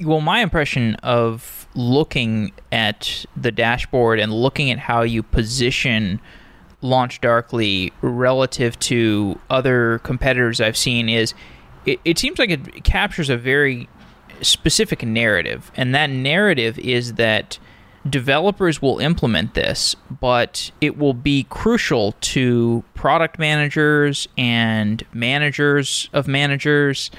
Well, 0.00 0.20
my 0.20 0.40
impression 0.40 0.96
of 0.96 1.66
looking 1.74 2.52
at 2.70 3.24
the 3.36 3.52
dashboard 3.52 4.18
and 4.18 4.32
looking 4.32 4.70
at 4.70 4.78
how 4.78 5.02
you 5.02 5.22
position 5.22 6.20
Launch 6.80 7.20
Darkly 7.20 7.92
relative 8.02 8.78
to 8.80 9.38
other 9.48 10.00
competitors 10.00 10.60
I've 10.60 10.76
seen 10.76 11.08
is 11.08 11.32
it, 11.86 12.00
it 12.04 12.18
seems 12.18 12.38
like 12.38 12.50
it 12.50 12.84
captures 12.84 13.28
a 13.30 13.36
very 13.36 13.88
specific 14.42 15.02
narrative. 15.04 15.70
And 15.76 15.94
that 15.94 16.10
narrative 16.10 16.78
is 16.78 17.14
that 17.14 17.58
developers 18.08 18.82
will 18.82 18.98
implement 18.98 19.54
this, 19.54 19.94
but 20.20 20.70
it 20.80 20.98
will 20.98 21.14
be 21.14 21.44
crucial 21.44 22.12
to 22.20 22.82
product 22.94 23.38
managers 23.38 24.28
and 24.36 25.04
managers 25.12 26.08
of 26.12 26.26
managers 26.26 27.10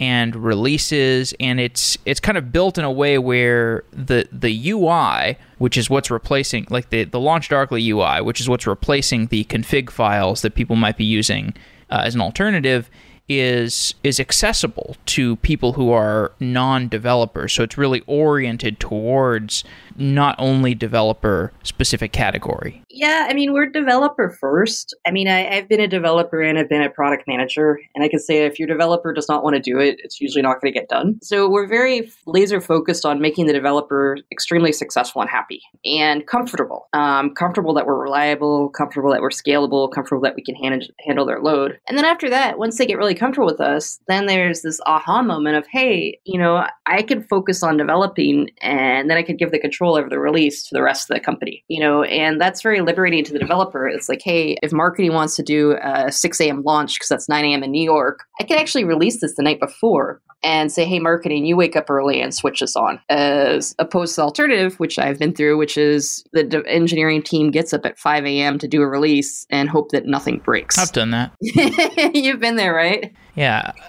and 0.00 0.36
releases 0.36 1.34
and 1.40 1.58
it's 1.58 1.98
it's 2.04 2.20
kind 2.20 2.38
of 2.38 2.52
built 2.52 2.78
in 2.78 2.84
a 2.84 2.90
way 2.90 3.18
where 3.18 3.82
the 3.92 4.28
the 4.30 4.70
UI 4.70 5.36
which 5.58 5.76
is 5.76 5.90
what's 5.90 6.08
replacing 6.08 6.66
like 6.70 6.90
the 6.90 7.02
the 7.02 7.18
launch 7.18 7.48
darkly 7.48 7.88
UI 7.90 8.20
which 8.20 8.40
is 8.40 8.48
what's 8.48 8.66
replacing 8.66 9.26
the 9.26 9.42
config 9.44 9.90
files 9.90 10.42
that 10.42 10.54
people 10.54 10.76
might 10.76 10.96
be 10.96 11.04
using 11.04 11.52
uh, 11.90 12.02
as 12.04 12.14
an 12.14 12.20
alternative 12.20 12.88
is 13.28 13.94
is 14.02 14.18
accessible 14.18 14.96
to 15.06 15.36
people 15.36 15.74
who 15.74 15.90
are 15.90 16.32
non-developers. 16.40 17.52
So 17.52 17.62
it's 17.62 17.76
really 17.78 18.02
oriented 18.06 18.80
towards 18.80 19.64
not 19.98 20.34
only 20.38 20.74
developer 20.74 21.52
specific 21.62 22.12
category? 22.12 22.82
Yeah 22.90 23.26
i 23.28 23.34
mean 23.34 23.52
we're 23.52 23.66
developer 23.66 24.30
first. 24.30 24.94
I 25.06 25.10
mean 25.10 25.28
I, 25.28 25.54
have 25.54 25.68
been 25.68 25.80
a 25.80 25.88
developer 25.88 26.40
and 26.40 26.58
i've 26.58 26.68
been 26.68 26.82
a 26.82 26.90
product 26.90 27.24
manager 27.26 27.78
and 27.94 28.04
i 28.04 28.08
can 28.08 28.18
say 28.18 28.44
if 28.44 28.58
your 28.58 28.68
developer 28.68 29.12
does 29.12 29.28
not 29.28 29.42
want 29.42 29.56
to 29.56 29.62
do 29.62 29.78
it 29.78 30.00
it's 30.02 30.20
usually 30.20 30.42
not 30.42 30.60
going 30.60 30.72
to 30.72 30.78
get 30.78 30.88
done. 30.88 31.18
So 31.22 31.48
we're 31.48 31.66
very 31.66 32.10
laser 32.26 32.60
focused 32.60 33.04
on 33.04 33.20
making 33.20 33.46
the 33.46 33.52
developer 33.52 34.18
extremely 34.32 34.72
successful 34.72 35.20
and 35.20 35.30
happy 35.30 35.60
and 35.84 36.26
comfortable. 36.26 36.88
Um, 36.92 37.34
comfortable 37.34 37.74
that 37.74 37.86
we're 37.86 38.00
reliable 38.00 38.70
comfortable 38.70 39.10
that 39.12 39.20
we're 39.20 39.30
scalable 39.30 39.90
comfortable 39.90 40.22
that 40.22 40.34
we 40.34 40.42
can 40.42 40.54
hand, 40.54 40.90
handle 41.04 41.26
their 41.26 41.40
load. 41.40 41.78
And 41.88 41.96
then 41.96 42.04
after 42.04 42.28
that 42.30 42.58
once 42.58 42.78
they 42.78 42.86
get 42.86 42.98
really 42.98 43.14
comfortable 43.14 43.46
with 43.46 43.60
us, 43.60 44.00
then 44.08 44.26
there's 44.26 44.62
this 44.62 44.80
aha 44.86 45.22
moment 45.22 45.56
of, 45.56 45.66
hey, 45.66 46.18
you 46.24 46.38
know, 46.38 46.66
I 46.86 47.02
can 47.02 47.22
focus 47.22 47.62
on 47.62 47.76
developing 47.76 48.50
and 48.60 49.08
then 49.10 49.16
I 49.16 49.22
could 49.22 49.38
give 49.38 49.50
the 49.50 49.58
control 49.58 49.87
over 49.96 50.08
the 50.08 50.18
release 50.18 50.64
to 50.68 50.74
the 50.74 50.82
rest 50.82 51.10
of 51.10 51.14
the 51.14 51.20
company, 51.20 51.64
you 51.68 51.80
know, 51.80 52.02
and 52.02 52.40
that's 52.40 52.62
very 52.62 52.80
liberating 52.80 53.24
to 53.24 53.32
the 53.32 53.38
developer. 53.38 53.88
It's 53.88 54.08
like, 54.08 54.22
hey, 54.22 54.56
if 54.62 54.72
marketing 54.72 55.12
wants 55.12 55.36
to 55.36 55.42
do 55.42 55.76
a 55.82 56.10
6 56.10 56.40
a.m. 56.40 56.62
launch 56.62 56.94
because 56.94 57.08
that's 57.08 57.28
9 57.28 57.44
a.m. 57.44 57.62
in 57.62 57.70
New 57.70 57.82
York, 57.82 58.24
I 58.40 58.44
can 58.44 58.58
actually 58.58 58.84
release 58.84 59.20
this 59.20 59.34
the 59.36 59.42
night 59.42 59.60
before 59.60 60.20
and 60.42 60.70
say, 60.70 60.84
hey, 60.84 60.98
marketing, 60.98 61.46
you 61.46 61.56
wake 61.56 61.74
up 61.74 61.90
early 61.90 62.20
and 62.20 62.34
switch 62.34 62.60
this 62.60 62.76
on. 62.76 63.00
As 63.08 63.74
opposed 63.78 64.14
to 64.14 64.20
the 64.20 64.24
alternative, 64.24 64.78
which 64.78 64.98
I've 64.98 65.18
been 65.18 65.34
through, 65.34 65.58
which 65.58 65.76
is 65.76 66.24
the 66.32 66.44
de- 66.44 66.66
engineering 66.68 67.22
team 67.22 67.50
gets 67.50 67.72
up 67.72 67.84
at 67.84 67.98
5 67.98 68.24
a.m. 68.24 68.58
to 68.58 68.68
do 68.68 68.82
a 68.82 68.86
release 68.86 69.46
and 69.50 69.68
hope 69.68 69.90
that 69.90 70.06
nothing 70.06 70.38
breaks. 70.38 70.78
I've 70.78 70.92
done 70.92 71.10
that. 71.10 71.32
You've 71.40 72.40
been 72.40 72.56
there, 72.56 72.74
right? 72.74 73.12
Yeah. 73.38 73.70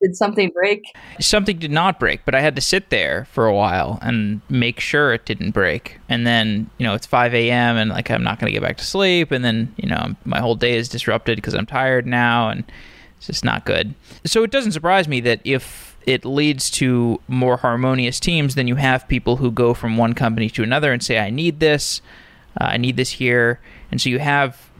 did 0.00 0.14
something 0.14 0.50
break? 0.50 0.84
Something 1.18 1.58
did 1.58 1.72
not 1.72 1.98
break, 1.98 2.24
but 2.24 2.32
I 2.32 2.40
had 2.40 2.54
to 2.54 2.62
sit 2.62 2.90
there 2.90 3.26
for 3.32 3.46
a 3.46 3.52
while 3.52 3.98
and 4.02 4.40
make 4.48 4.78
sure 4.78 5.12
it 5.12 5.26
didn't 5.26 5.50
break. 5.50 5.98
And 6.08 6.24
then, 6.24 6.70
you 6.78 6.86
know, 6.86 6.94
it's 6.94 7.06
5 7.06 7.34
a.m. 7.34 7.76
and 7.76 7.90
like 7.90 8.08
I'm 8.08 8.22
not 8.22 8.38
going 8.38 8.52
to 8.52 8.52
get 8.52 8.64
back 8.64 8.76
to 8.76 8.84
sleep. 8.84 9.32
And 9.32 9.44
then, 9.44 9.74
you 9.76 9.88
know, 9.88 10.14
my 10.24 10.38
whole 10.38 10.54
day 10.54 10.76
is 10.76 10.88
disrupted 10.88 11.38
because 11.38 11.54
I'm 11.54 11.66
tired 11.66 12.06
now. 12.06 12.48
And 12.48 12.62
it's 13.16 13.26
just 13.26 13.44
not 13.44 13.66
good. 13.66 13.94
So 14.24 14.44
it 14.44 14.52
doesn't 14.52 14.72
surprise 14.72 15.08
me 15.08 15.20
that 15.22 15.40
if 15.42 15.96
it 16.06 16.24
leads 16.24 16.70
to 16.70 17.20
more 17.26 17.56
harmonious 17.56 18.20
teams, 18.20 18.54
then 18.54 18.68
you 18.68 18.76
have 18.76 19.08
people 19.08 19.38
who 19.38 19.50
go 19.50 19.74
from 19.74 19.96
one 19.96 20.14
company 20.14 20.48
to 20.50 20.62
another 20.62 20.92
and 20.92 21.02
say, 21.02 21.18
I 21.18 21.30
need 21.30 21.58
this, 21.58 22.00
uh, 22.60 22.66
I 22.66 22.76
need 22.76 22.96
this 22.96 23.10
here. 23.10 23.58
And 23.90 24.00
so 24.00 24.08
you 24.08 24.18
have, 24.18 24.70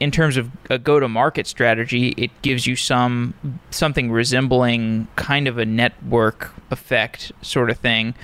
in 0.00 0.10
terms 0.10 0.36
of 0.36 0.50
a 0.68 0.78
go-to-market 0.78 1.46
strategy, 1.46 2.14
it 2.16 2.30
gives 2.42 2.66
you 2.66 2.76
some 2.76 3.34
something 3.70 4.10
resembling 4.12 5.08
kind 5.16 5.48
of 5.48 5.58
a 5.58 5.64
network 5.64 6.52
effect 6.70 7.32
sort 7.42 7.70
of 7.70 7.78
thing. 7.78 8.14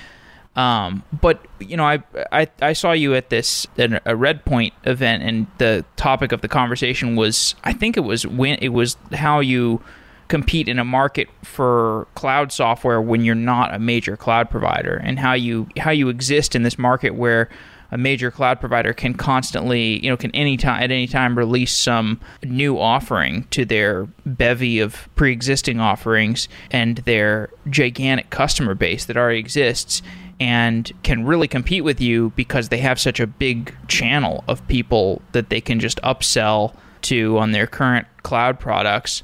Um, 0.55 1.02
but 1.12 1.45
you 1.59 1.76
know, 1.76 1.85
I, 1.85 2.02
I 2.33 2.49
I 2.62 2.73
saw 2.73 2.93
you 2.93 3.14
at 3.14 3.28
this 3.28 3.66
at 3.76 3.93
a 3.93 4.14
Redpoint 4.14 4.73
event, 4.85 5.23
and 5.23 5.47
the 5.59 5.85
topic 5.97 6.33
of 6.33 6.40
the 6.40 6.49
conversation 6.49 7.14
was 7.14 7.55
I 7.64 7.73
think 7.75 7.97
it 7.97 8.05
was 8.05 8.26
when 8.26 8.59
it 8.62 8.71
was 8.71 8.97
how 9.12 9.40
you 9.40 9.83
compete 10.28 10.66
in 10.66 10.78
a 10.78 10.85
market 10.85 11.28
for 11.43 12.09
cloud 12.14 12.52
software 12.52 13.00
when 13.00 13.25
you're 13.25 13.35
not 13.35 13.75
a 13.75 13.78
major 13.78 14.16
cloud 14.16 14.49
provider, 14.49 14.95
and 15.05 15.19
how 15.19 15.35
you 15.35 15.69
how 15.78 15.90
you 15.90 16.09
exist 16.09 16.55
in 16.55 16.62
this 16.62 16.78
market 16.78 17.14
where 17.14 17.50
a 17.90 17.99
major 17.99 18.31
cloud 18.31 18.61
provider 18.61 18.93
can 18.93 19.14
constantly, 19.14 20.02
you 20.05 20.11
know, 20.11 20.16
can 20.16 20.31
any 20.33 20.57
time 20.57 20.83
at 20.83 20.90
any 20.90 21.07
time 21.07 21.37
release 21.37 21.76
some 21.76 22.21
new 22.43 22.78
offering 22.78 23.45
to 23.50 23.64
their 23.64 24.07
bevy 24.25 24.81
of 24.81 25.09
pre-existing 25.16 25.81
offerings 25.81 26.49
and 26.71 26.99
their 26.99 27.50
gigantic 27.71 28.31
customer 28.31 28.75
base 28.75 29.05
that 29.07 29.16
already 29.16 29.38
exists 29.38 30.02
and 30.38 30.93
can 31.02 31.25
really 31.25 31.49
compete 31.49 31.85
with 31.85 32.00
you 32.00 32.31
because 32.37 32.69
they 32.69 32.78
have 32.78 33.00
such 33.00 33.21
a 33.21 33.26
big 33.26 33.75
channel 33.88 34.45
of 34.49 34.66
people 34.69 35.23
that 35.33 35.49
they 35.49 35.61
can 35.61 35.81
just 35.81 36.00
upsell 36.02 36.75
to 37.02 37.38
on 37.38 37.52
their 37.52 37.66
current 37.66 38.07
cloud 38.23 38.59
products. 38.59 39.23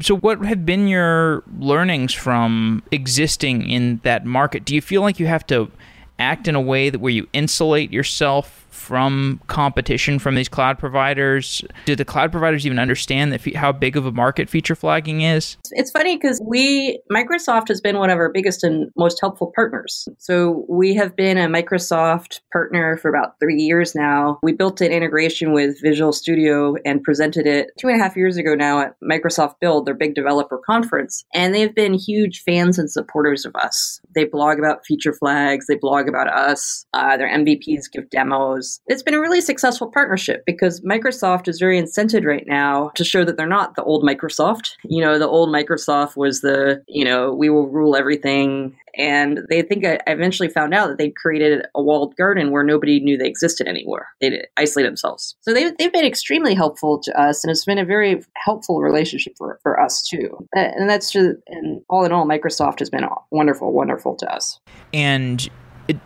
So, 0.00 0.16
what 0.16 0.44
have 0.44 0.66
been 0.66 0.88
your 0.88 1.42
learnings 1.58 2.12
from 2.12 2.82
existing 2.90 3.68
in 3.68 4.00
that 4.02 4.24
market? 4.24 4.64
Do 4.64 4.74
you 4.74 4.80
feel 4.80 5.02
like 5.02 5.20
you 5.20 5.26
have 5.26 5.46
to 5.48 5.70
act 6.18 6.48
in 6.48 6.54
a 6.54 6.60
way 6.60 6.90
that 6.90 7.00
where 7.00 7.12
you 7.12 7.28
insulate 7.32 7.92
yourself 7.92 8.63
from 8.74 9.40
competition 9.46 10.18
from 10.18 10.34
these 10.34 10.48
cloud 10.48 10.78
providers? 10.78 11.62
Do 11.86 11.96
the 11.96 12.04
cloud 12.04 12.32
providers 12.32 12.66
even 12.66 12.78
understand 12.78 13.32
that 13.32 13.54
how 13.54 13.72
big 13.72 13.96
of 13.96 14.04
a 14.04 14.12
market 14.12 14.50
feature 14.50 14.74
flagging 14.74 15.22
is? 15.22 15.56
It's 15.70 15.90
funny 15.90 16.16
because 16.16 16.42
we 16.46 17.00
Microsoft 17.10 17.68
has 17.68 17.80
been 17.80 17.98
one 17.98 18.10
of 18.10 18.18
our 18.18 18.30
biggest 18.30 18.64
and 18.64 18.90
most 18.96 19.20
helpful 19.20 19.52
partners. 19.54 20.06
So 20.18 20.66
we 20.68 20.94
have 20.94 21.16
been 21.16 21.38
a 21.38 21.46
Microsoft 21.48 22.40
partner 22.52 22.96
for 22.96 23.08
about 23.08 23.34
three 23.40 23.62
years 23.62 23.94
now. 23.94 24.38
We 24.42 24.52
built 24.52 24.80
an 24.80 24.92
integration 24.92 25.52
with 25.52 25.80
Visual 25.82 26.12
Studio 26.12 26.74
and 26.84 27.02
presented 27.02 27.46
it 27.46 27.70
two 27.78 27.88
and 27.88 27.98
a 27.98 28.02
half 28.02 28.16
years 28.16 28.36
ago 28.36 28.54
now 28.54 28.80
at 28.80 28.94
Microsoft 29.02 29.54
Build, 29.60 29.86
their 29.86 29.94
big 29.94 30.14
developer 30.14 30.60
conference, 30.66 31.24
and 31.32 31.54
they've 31.54 31.74
been 31.74 31.94
huge 31.94 32.42
fans 32.42 32.78
and 32.78 32.90
supporters 32.90 33.44
of 33.44 33.54
us. 33.54 34.00
They 34.14 34.24
blog 34.24 34.58
about 34.58 34.84
feature 34.84 35.12
flags, 35.12 35.66
they 35.66 35.76
blog 35.76 36.08
about 36.08 36.28
us. 36.28 36.84
Uh, 36.92 37.16
their 37.16 37.28
MVPs 37.28 37.90
give 37.92 38.10
demos 38.10 38.63
it's 38.86 39.02
been 39.02 39.14
a 39.14 39.20
really 39.20 39.40
successful 39.40 39.90
partnership 39.90 40.42
because 40.46 40.80
Microsoft 40.80 41.48
is 41.48 41.58
very 41.58 41.80
incented 41.80 42.24
right 42.24 42.46
now 42.46 42.90
to 42.94 43.04
show 43.04 43.24
that 43.24 43.36
they're 43.36 43.46
not 43.46 43.76
the 43.76 43.84
old 43.84 44.02
Microsoft. 44.04 44.72
You 44.84 45.02
know, 45.02 45.18
the 45.18 45.28
old 45.28 45.48
Microsoft 45.48 46.16
was 46.16 46.40
the, 46.40 46.82
you 46.88 47.04
know, 47.04 47.32
we 47.32 47.50
will 47.50 47.68
rule 47.68 47.96
everything. 47.96 48.76
And 48.96 49.40
they 49.50 49.62
think 49.62 49.84
I 49.84 49.98
eventually 50.06 50.48
found 50.48 50.72
out 50.72 50.86
that 50.86 50.98
they'd 50.98 51.16
created 51.16 51.66
a 51.74 51.82
walled 51.82 52.16
garden 52.16 52.52
where 52.52 52.62
nobody 52.62 53.00
knew 53.00 53.16
they 53.16 53.26
existed 53.26 53.66
anywhere. 53.66 54.08
They'd 54.20 54.46
isolate 54.56 54.86
themselves. 54.86 55.34
So 55.40 55.52
they've, 55.52 55.76
they've 55.78 55.92
been 55.92 56.04
extremely 56.04 56.54
helpful 56.54 57.00
to 57.00 57.20
us, 57.20 57.42
and 57.42 57.50
it's 57.50 57.64
been 57.64 57.78
a 57.78 57.84
very 57.84 58.22
helpful 58.36 58.80
relationship 58.80 59.34
for, 59.36 59.58
for 59.64 59.80
us 59.80 60.06
too. 60.06 60.46
And 60.54 60.88
that's 60.88 61.10
just, 61.10 61.30
and 61.48 61.82
all 61.90 62.04
in 62.04 62.12
all, 62.12 62.24
Microsoft 62.24 62.78
has 62.78 62.88
been 62.88 63.04
wonderful, 63.32 63.72
wonderful 63.72 64.14
to 64.16 64.32
us. 64.32 64.60
And 64.92 65.48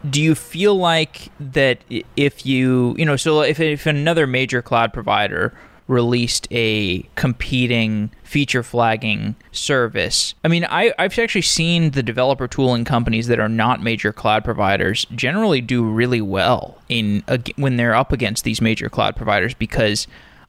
do 0.08 0.22
you 0.22 0.34
feel 0.34 0.74
like 0.74 1.30
that 1.38 1.78
if 2.16 2.44
you 2.44 2.94
you 2.98 3.04
know 3.04 3.16
so 3.16 3.42
if, 3.42 3.60
if 3.60 3.86
another 3.86 4.26
major 4.26 4.60
cloud 4.60 4.92
provider 4.92 5.52
released 5.88 6.46
a 6.50 7.02
competing 7.14 8.10
feature 8.22 8.62
flagging 8.62 9.34
service. 9.50 10.34
I 10.44 10.48
mean, 10.48 10.66
I, 10.68 10.92
I've 10.98 11.18
actually 11.18 11.42
seen 11.42 11.92
the 11.92 12.02
developer 12.02 12.46
tooling 12.46 12.84
companies 12.84 13.26
that 13.28 13.40
are 13.40 13.48
not 13.48 13.82
major 13.82 14.12
cloud 14.12 14.44
providers 14.44 15.06
generally 15.14 15.62
do 15.62 15.82
really 15.82 16.20
well 16.20 16.80
in 16.90 17.24
when 17.56 17.78
they're 17.78 17.94
up 17.94 18.12
against 18.12 18.44
these 18.44 18.60
major 18.60 18.90
cloud 18.90 19.16
providers 19.16 19.54
because 19.54 20.06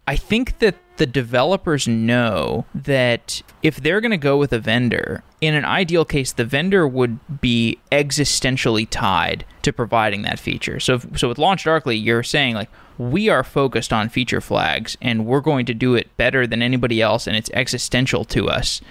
I 0.08 0.18
think 0.18 0.60
that 0.60 0.76
the 1.00 1.08
developers 1.08 1.88
know 1.88 2.66
that 2.76 3.42
if 3.64 3.78
they're 3.78 4.02
going 4.02 4.12
to 4.12 4.18
go 4.18 4.38
with 4.38 4.52
a 4.52 4.60
vendor, 4.60 5.24
in 5.40 5.56
an 5.56 5.64
ideal 5.64 6.04
case, 6.04 6.34
the 6.34 6.44
vendor 6.44 6.86
would 6.86 7.20
be 7.42 7.80
existentially 7.92 8.86
tied 8.90 9.46
to 9.62 9.72
providing 9.72 10.24
that 10.24 10.40
feature. 10.40 10.80
So, 10.80 10.96
if, 10.96 11.18
so 11.18 11.30
with 11.30 11.38
Launch 11.38 11.64
Darkly, 11.64 11.96
you're 11.96 12.22
saying 12.22 12.56
like 12.56 12.70
we 12.98 13.30
are 13.30 13.46
focused 13.46 13.94
on 13.94 14.10
feature 14.10 14.42
flags 14.42 14.98
and 15.02 15.26
we're 15.26 15.40
going 15.40 15.66
to 15.68 15.74
do 15.74 15.96
it 15.96 16.16
better 16.18 16.46
than 16.46 16.62
anybody 16.62 17.02
else, 17.02 17.28
and 17.28 17.36
it's 17.36 17.50
existential 17.54 18.26
to 18.26 18.50
us. 18.50 18.82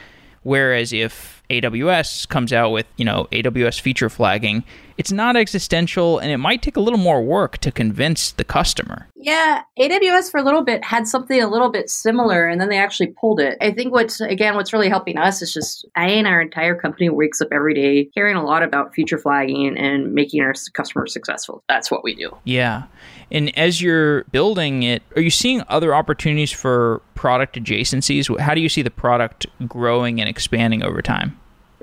Whereas 0.42 0.94
if 0.94 1.42
AWS 1.50 2.26
comes 2.28 2.54
out 2.54 2.70
with, 2.70 2.86
you 2.96 3.04
know, 3.04 3.28
AWS 3.32 3.80
feature 3.80 4.08
flagging, 4.08 4.64
it's 4.98 5.12
not 5.12 5.36
existential 5.36 6.18
and 6.18 6.30
it 6.30 6.38
might 6.38 6.60
take 6.60 6.76
a 6.76 6.80
little 6.80 6.98
more 6.98 7.22
work 7.22 7.58
to 7.58 7.70
convince 7.70 8.32
the 8.32 8.42
customer. 8.42 9.08
Yeah, 9.14 9.62
AWS 9.78 10.30
for 10.30 10.38
a 10.38 10.42
little 10.42 10.62
bit 10.62 10.84
had 10.84 11.06
something 11.06 11.40
a 11.40 11.48
little 11.48 11.70
bit 11.70 11.88
similar 11.88 12.48
and 12.48 12.60
then 12.60 12.68
they 12.68 12.78
actually 12.78 13.14
pulled 13.20 13.38
it. 13.38 13.56
I 13.60 13.70
think 13.70 13.92
what's 13.92 14.20
again 14.20 14.56
what's 14.56 14.72
really 14.72 14.88
helping 14.88 15.16
us 15.16 15.40
is 15.40 15.54
just 15.54 15.86
I 15.94 16.08
and 16.08 16.26
our 16.26 16.40
entire 16.40 16.74
company 16.74 17.08
wakes 17.08 17.40
up 17.40 17.48
every 17.52 17.74
day 17.74 18.06
caring 18.06 18.36
a 18.36 18.44
lot 18.44 18.64
about 18.64 18.92
feature 18.92 19.18
flagging 19.18 19.78
and 19.78 20.12
making 20.12 20.42
our 20.42 20.52
customers 20.74 21.12
successful. 21.12 21.62
That's 21.68 21.90
what 21.90 22.02
we 22.02 22.16
do. 22.16 22.36
Yeah. 22.42 22.84
And 23.30 23.56
as 23.56 23.80
you're 23.80 24.24
building 24.24 24.82
it, 24.82 25.02
are 25.14 25.22
you 25.22 25.30
seeing 25.30 25.62
other 25.68 25.94
opportunities 25.94 26.50
for 26.50 27.02
product 27.14 27.56
adjacencies? 27.56 28.36
How 28.40 28.54
do 28.54 28.60
you 28.60 28.68
see 28.68 28.82
the 28.82 28.90
product 28.90 29.46
growing 29.68 30.20
and 30.20 30.28
expanding 30.28 30.82
over 30.82 31.02
time? 31.02 31.38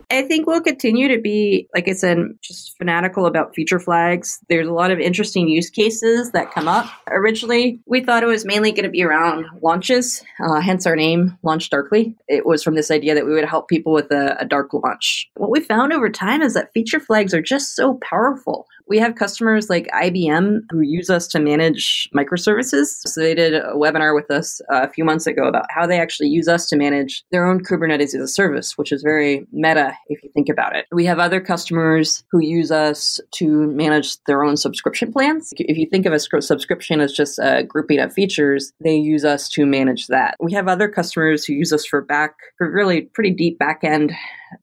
I 0.10 0.22
think 0.24 0.48
we'll 0.48 0.62
continue 0.62 1.08
to 1.08 1.20
be, 1.20 1.68
like 1.74 1.88
I 1.88 1.94
said, 1.94 2.18
just 2.42 2.78
fanatical 2.78 3.26
about 3.26 3.56
feature 3.56 3.80
flags. 3.80 4.40
There's 4.50 4.68
a 4.68 4.74
lot 4.74 4.92
of 4.92 5.00
interesting 5.00 5.48
use 5.48 5.70
cases 5.70 6.32
that 6.32 6.52
come 6.52 6.68
up. 6.68 6.88
Originally, 7.10 7.80
we 7.86 8.02
thought 8.02 8.24
it 8.24 8.28
was 8.28 8.46
mainly 8.46 8.72
going 8.72 8.84
to 8.84 8.90
be 8.90 9.04
around 9.04 9.46
launches, 9.62 10.24
uh, 10.40 10.60
hence 10.60 10.86
our 10.86 10.96
name, 10.96 11.38
Launch 11.44 11.70
Darkly. 11.70 12.16
It 12.28 12.46
was 12.46 12.64
from 12.64 12.76
this 12.76 12.92
idea 12.92 13.16
that 13.16 13.26
we 13.26 13.34
would 13.34 13.46
help 13.46 13.68
people 13.68 13.94
with 13.94 14.12
a, 14.12 14.38
a 14.40 14.46
dark 14.46 14.74
launch. 14.74 15.30
What 15.36 15.50
we 15.50 15.60
found 15.60 15.94
over 15.94 16.10
time 16.10 16.42
is 16.42 16.54
that 16.54 16.74
feature 16.74 17.00
flags 17.00 17.34
are 17.34 17.42
just 17.42 17.76
so 17.76 18.00
powerful. 18.02 18.68
We 18.88 19.00
have 19.00 19.16
customers 19.16 19.70
like 19.70 19.88
IBM 19.94 20.62
who 20.70 20.82
use 20.82 21.10
us 21.10 21.28
to 21.30 21.40
manage 21.40 22.10
microservices. 22.16 22.88
So 23.06 23.22
they 23.22 23.34
did 23.34 23.54
a 23.54 23.74
webinar 23.74 24.16
with 24.16 24.30
us 24.30 24.62
uh, 24.72 24.82
a 24.84 24.90
few 24.90 25.04
months 25.04 25.28
ago 25.28 25.48
about 25.48 25.66
how 25.70 25.88
they 25.88 26.00
actually 26.00 26.30
use 26.30 26.48
us 26.48 26.68
to 26.70 26.78
manage 26.78 27.24
their 27.32 27.46
own 27.46 27.64
Kubernetes 27.64 28.14
as 28.14 28.16
a 28.16 28.28
service, 28.28 28.78
which 28.78 28.92
is 28.92 29.02
very 29.02 29.48
meta 29.52 29.98
if 30.08 30.22
you 30.24 30.30
think 30.34 30.50
about 30.50 30.76
it. 30.76 30.86
We 30.92 31.06
have 31.06 31.20
other 31.20 31.42
customers 31.42 32.24
who 32.32 32.40
use 32.40 32.72
us 32.72 33.20
to 33.36 33.68
manage 33.72 34.24
their 34.26 34.44
own 34.44 34.58
subscription 34.58 35.12
plans. 35.12 35.54
If 35.58 35.78
you 35.78 35.88
think 35.90 36.06
of 36.06 36.14
a 36.14 36.20
subscription 36.20 37.02
as 37.02 37.12
just 37.12 37.40
a 37.40 37.64
grouping 37.64 38.00
of 38.00 38.14
features, 38.14 38.72
they 38.84 38.96
use 38.96 39.26
us 39.26 39.50
to 39.50 39.66
manage 39.66 40.08
that. 40.08 40.36
We 40.40 40.54
have 40.54 40.68
other 40.68 40.88
customers 40.88 41.46
who 41.46 41.54
use 41.54 41.74
us 41.74 41.86
for 41.86 42.02
back, 42.02 42.36
for 42.58 42.72
really 42.72 43.02
pretty 43.02 43.32
deep 43.32 43.58
back 43.58 43.84
end 43.84 44.12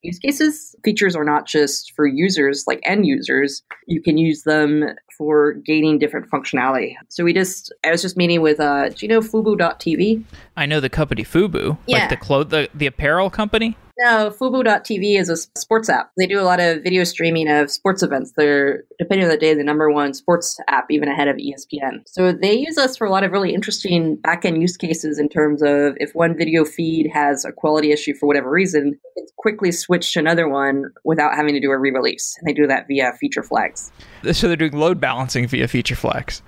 use 0.02 0.18
cases. 0.18 0.74
Features 0.84 1.14
are 1.14 1.24
not 1.24 1.46
just 1.46 1.92
for 1.94 2.06
users, 2.06 2.64
like 2.66 2.80
end 2.84 3.06
users. 3.06 3.62
You 3.86 4.02
can 4.02 4.18
use 4.18 4.42
them 4.42 4.84
for 5.16 5.54
gaining 5.54 5.98
different 5.98 6.30
functionality. 6.30 6.94
So 7.08 7.24
we 7.24 7.32
just, 7.32 7.72
I 7.84 7.90
was 7.90 8.02
just 8.02 8.16
meeting 8.16 8.40
with, 8.40 8.60
uh, 8.60 8.88
do 8.88 9.06
you 9.06 9.08
know 9.08 9.20
Fubo.tv? 9.20 10.24
I 10.56 10.66
know 10.66 10.80
the 10.80 10.90
company 10.90 11.24
Fubu, 11.24 11.78
yeah. 11.86 11.98
like 11.98 12.10
the 12.10 12.16
clo- 12.16 12.44
the 12.44 12.68
the 12.74 12.86
apparel 12.86 13.30
company. 13.30 13.76
No, 13.98 14.30
Fubo.tv 14.30 15.18
is 15.18 15.28
a 15.28 15.36
sports 15.58 15.88
app. 15.88 16.12
They 16.16 16.26
do 16.26 16.40
a 16.40 16.42
lot 16.42 16.60
of 16.60 16.82
video 16.82 17.04
streaming 17.04 17.50
of 17.50 17.70
sports 17.70 18.02
events. 18.02 18.32
They're, 18.36 18.84
depending 18.98 19.26
on 19.26 19.30
the 19.30 19.36
day, 19.36 19.54
the 19.54 19.64
number 19.64 19.90
one 19.90 20.14
sports 20.14 20.58
app, 20.68 20.86
even 20.90 21.08
ahead 21.08 21.28
of 21.28 21.36
ESPN. 21.36 22.02
So 22.06 22.32
they 22.32 22.54
use 22.54 22.78
us 22.78 22.96
for 22.96 23.06
a 23.06 23.10
lot 23.10 23.22
of 23.22 23.32
really 23.32 23.54
interesting 23.54 24.16
back-end 24.16 24.60
use 24.60 24.76
cases 24.76 25.18
in 25.18 25.28
terms 25.28 25.62
of 25.62 25.94
if 25.98 26.14
one 26.14 26.36
video 26.36 26.64
feed 26.64 27.10
has 27.12 27.44
a 27.44 27.52
quality 27.52 27.92
issue 27.92 28.14
for 28.14 28.26
whatever 28.26 28.50
reason, 28.50 28.98
it's 29.16 29.32
quickly 29.36 29.70
switch 29.70 30.12
to 30.14 30.20
another 30.20 30.48
one 30.48 30.84
without 31.04 31.34
having 31.34 31.54
to 31.54 31.60
do 31.60 31.70
a 31.70 31.78
re-release. 31.78 32.36
And 32.38 32.48
they 32.48 32.54
do 32.54 32.66
that 32.66 32.88
via 32.88 33.12
feature 33.20 33.42
flags. 33.42 33.92
So 34.32 34.48
they're 34.48 34.56
doing 34.56 34.76
load 34.76 35.00
balancing 35.00 35.46
via 35.46 35.68
feature 35.68 35.96
flags. 35.96 36.42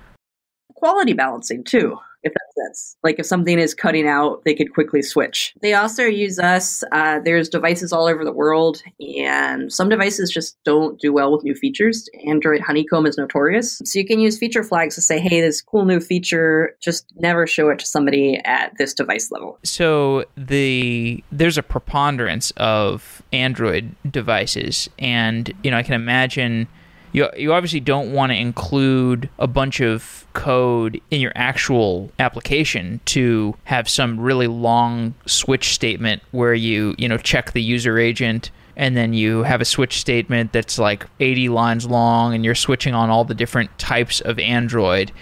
Quality 0.73 1.13
balancing 1.13 1.63
too 1.63 1.97
if 2.25 2.33
that 2.33 2.63
sense. 2.65 2.97
Like 3.03 3.19
if 3.19 3.25
something 3.25 3.57
is 3.57 3.73
cutting 3.73 4.07
out, 4.07 4.43
they 4.43 4.53
could 4.53 4.73
quickly 4.73 5.01
switch. 5.01 5.53
They 5.61 5.73
also 5.73 6.03
use 6.03 6.39
us. 6.39 6.83
Uh, 6.91 7.19
there's 7.19 7.47
devices 7.47 7.93
all 7.93 8.07
over 8.07 8.25
the 8.25 8.33
world, 8.33 8.81
and 8.99 9.71
some 9.71 9.87
devices 9.87 10.31
just 10.31 10.57
don't 10.65 10.99
do 10.99 11.13
well 11.13 11.31
with 11.31 11.43
new 11.43 11.55
features. 11.55 12.09
Android 12.27 12.61
Honeycomb 12.61 13.05
is 13.05 13.17
notorious. 13.17 13.81
So 13.85 13.99
you 13.99 14.05
can 14.05 14.19
use 14.19 14.37
feature 14.37 14.63
flags 14.63 14.95
to 14.95 15.01
say, 15.01 15.19
hey, 15.19 15.39
this 15.39 15.61
cool 15.61 15.85
new 15.85 15.99
feature, 15.99 16.75
just 16.81 17.05
never 17.17 17.47
show 17.47 17.69
it 17.69 17.79
to 17.79 17.85
somebody 17.85 18.41
at 18.43 18.73
this 18.77 18.93
device 18.93 19.31
level. 19.31 19.59
So 19.63 20.25
the 20.35 21.23
there's 21.31 21.57
a 21.57 21.63
preponderance 21.63 22.51
of 22.57 23.21
Android 23.31 23.95
devices, 24.09 24.89
and 24.97 25.53
you 25.63 25.71
know 25.71 25.77
I 25.77 25.83
can 25.83 25.93
imagine 25.93 26.67
you 27.15 27.29
you 27.37 27.53
obviously 27.53 27.79
don't 27.79 28.11
want 28.11 28.31
to 28.31 28.35
include 28.37 29.29
a 29.39 29.47
bunch 29.47 29.79
of 29.79 30.27
code 30.33 31.01
in 31.09 31.21
your 31.21 31.31
actual 31.35 32.11
application 32.19 32.99
to 33.05 33.55
have 33.63 33.87
some 33.87 34.19
really 34.19 34.47
long 34.47 35.15
switch 35.25 35.73
statement 35.73 36.21
where 36.31 36.53
you 36.53 36.93
you 36.97 37.07
know 37.07 37.17
check 37.17 37.53
the 37.53 37.61
user 37.61 37.97
agent 37.97 38.51
and 38.75 38.97
then 38.97 39.13
you 39.13 39.43
have 39.43 39.61
a 39.61 39.65
switch 39.65 39.97
statement 39.99 40.51
that's 40.51 40.77
like 40.77 41.07
80 41.21 41.47
lines 41.47 41.85
long 41.85 42.33
and 42.33 42.43
you're 42.43 42.53
switching 42.53 42.93
on 42.93 43.09
all 43.09 43.23
the 43.23 43.33
different 43.33 43.77
types 43.79 44.19
of 44.19 44.37
android. 44.37 45.13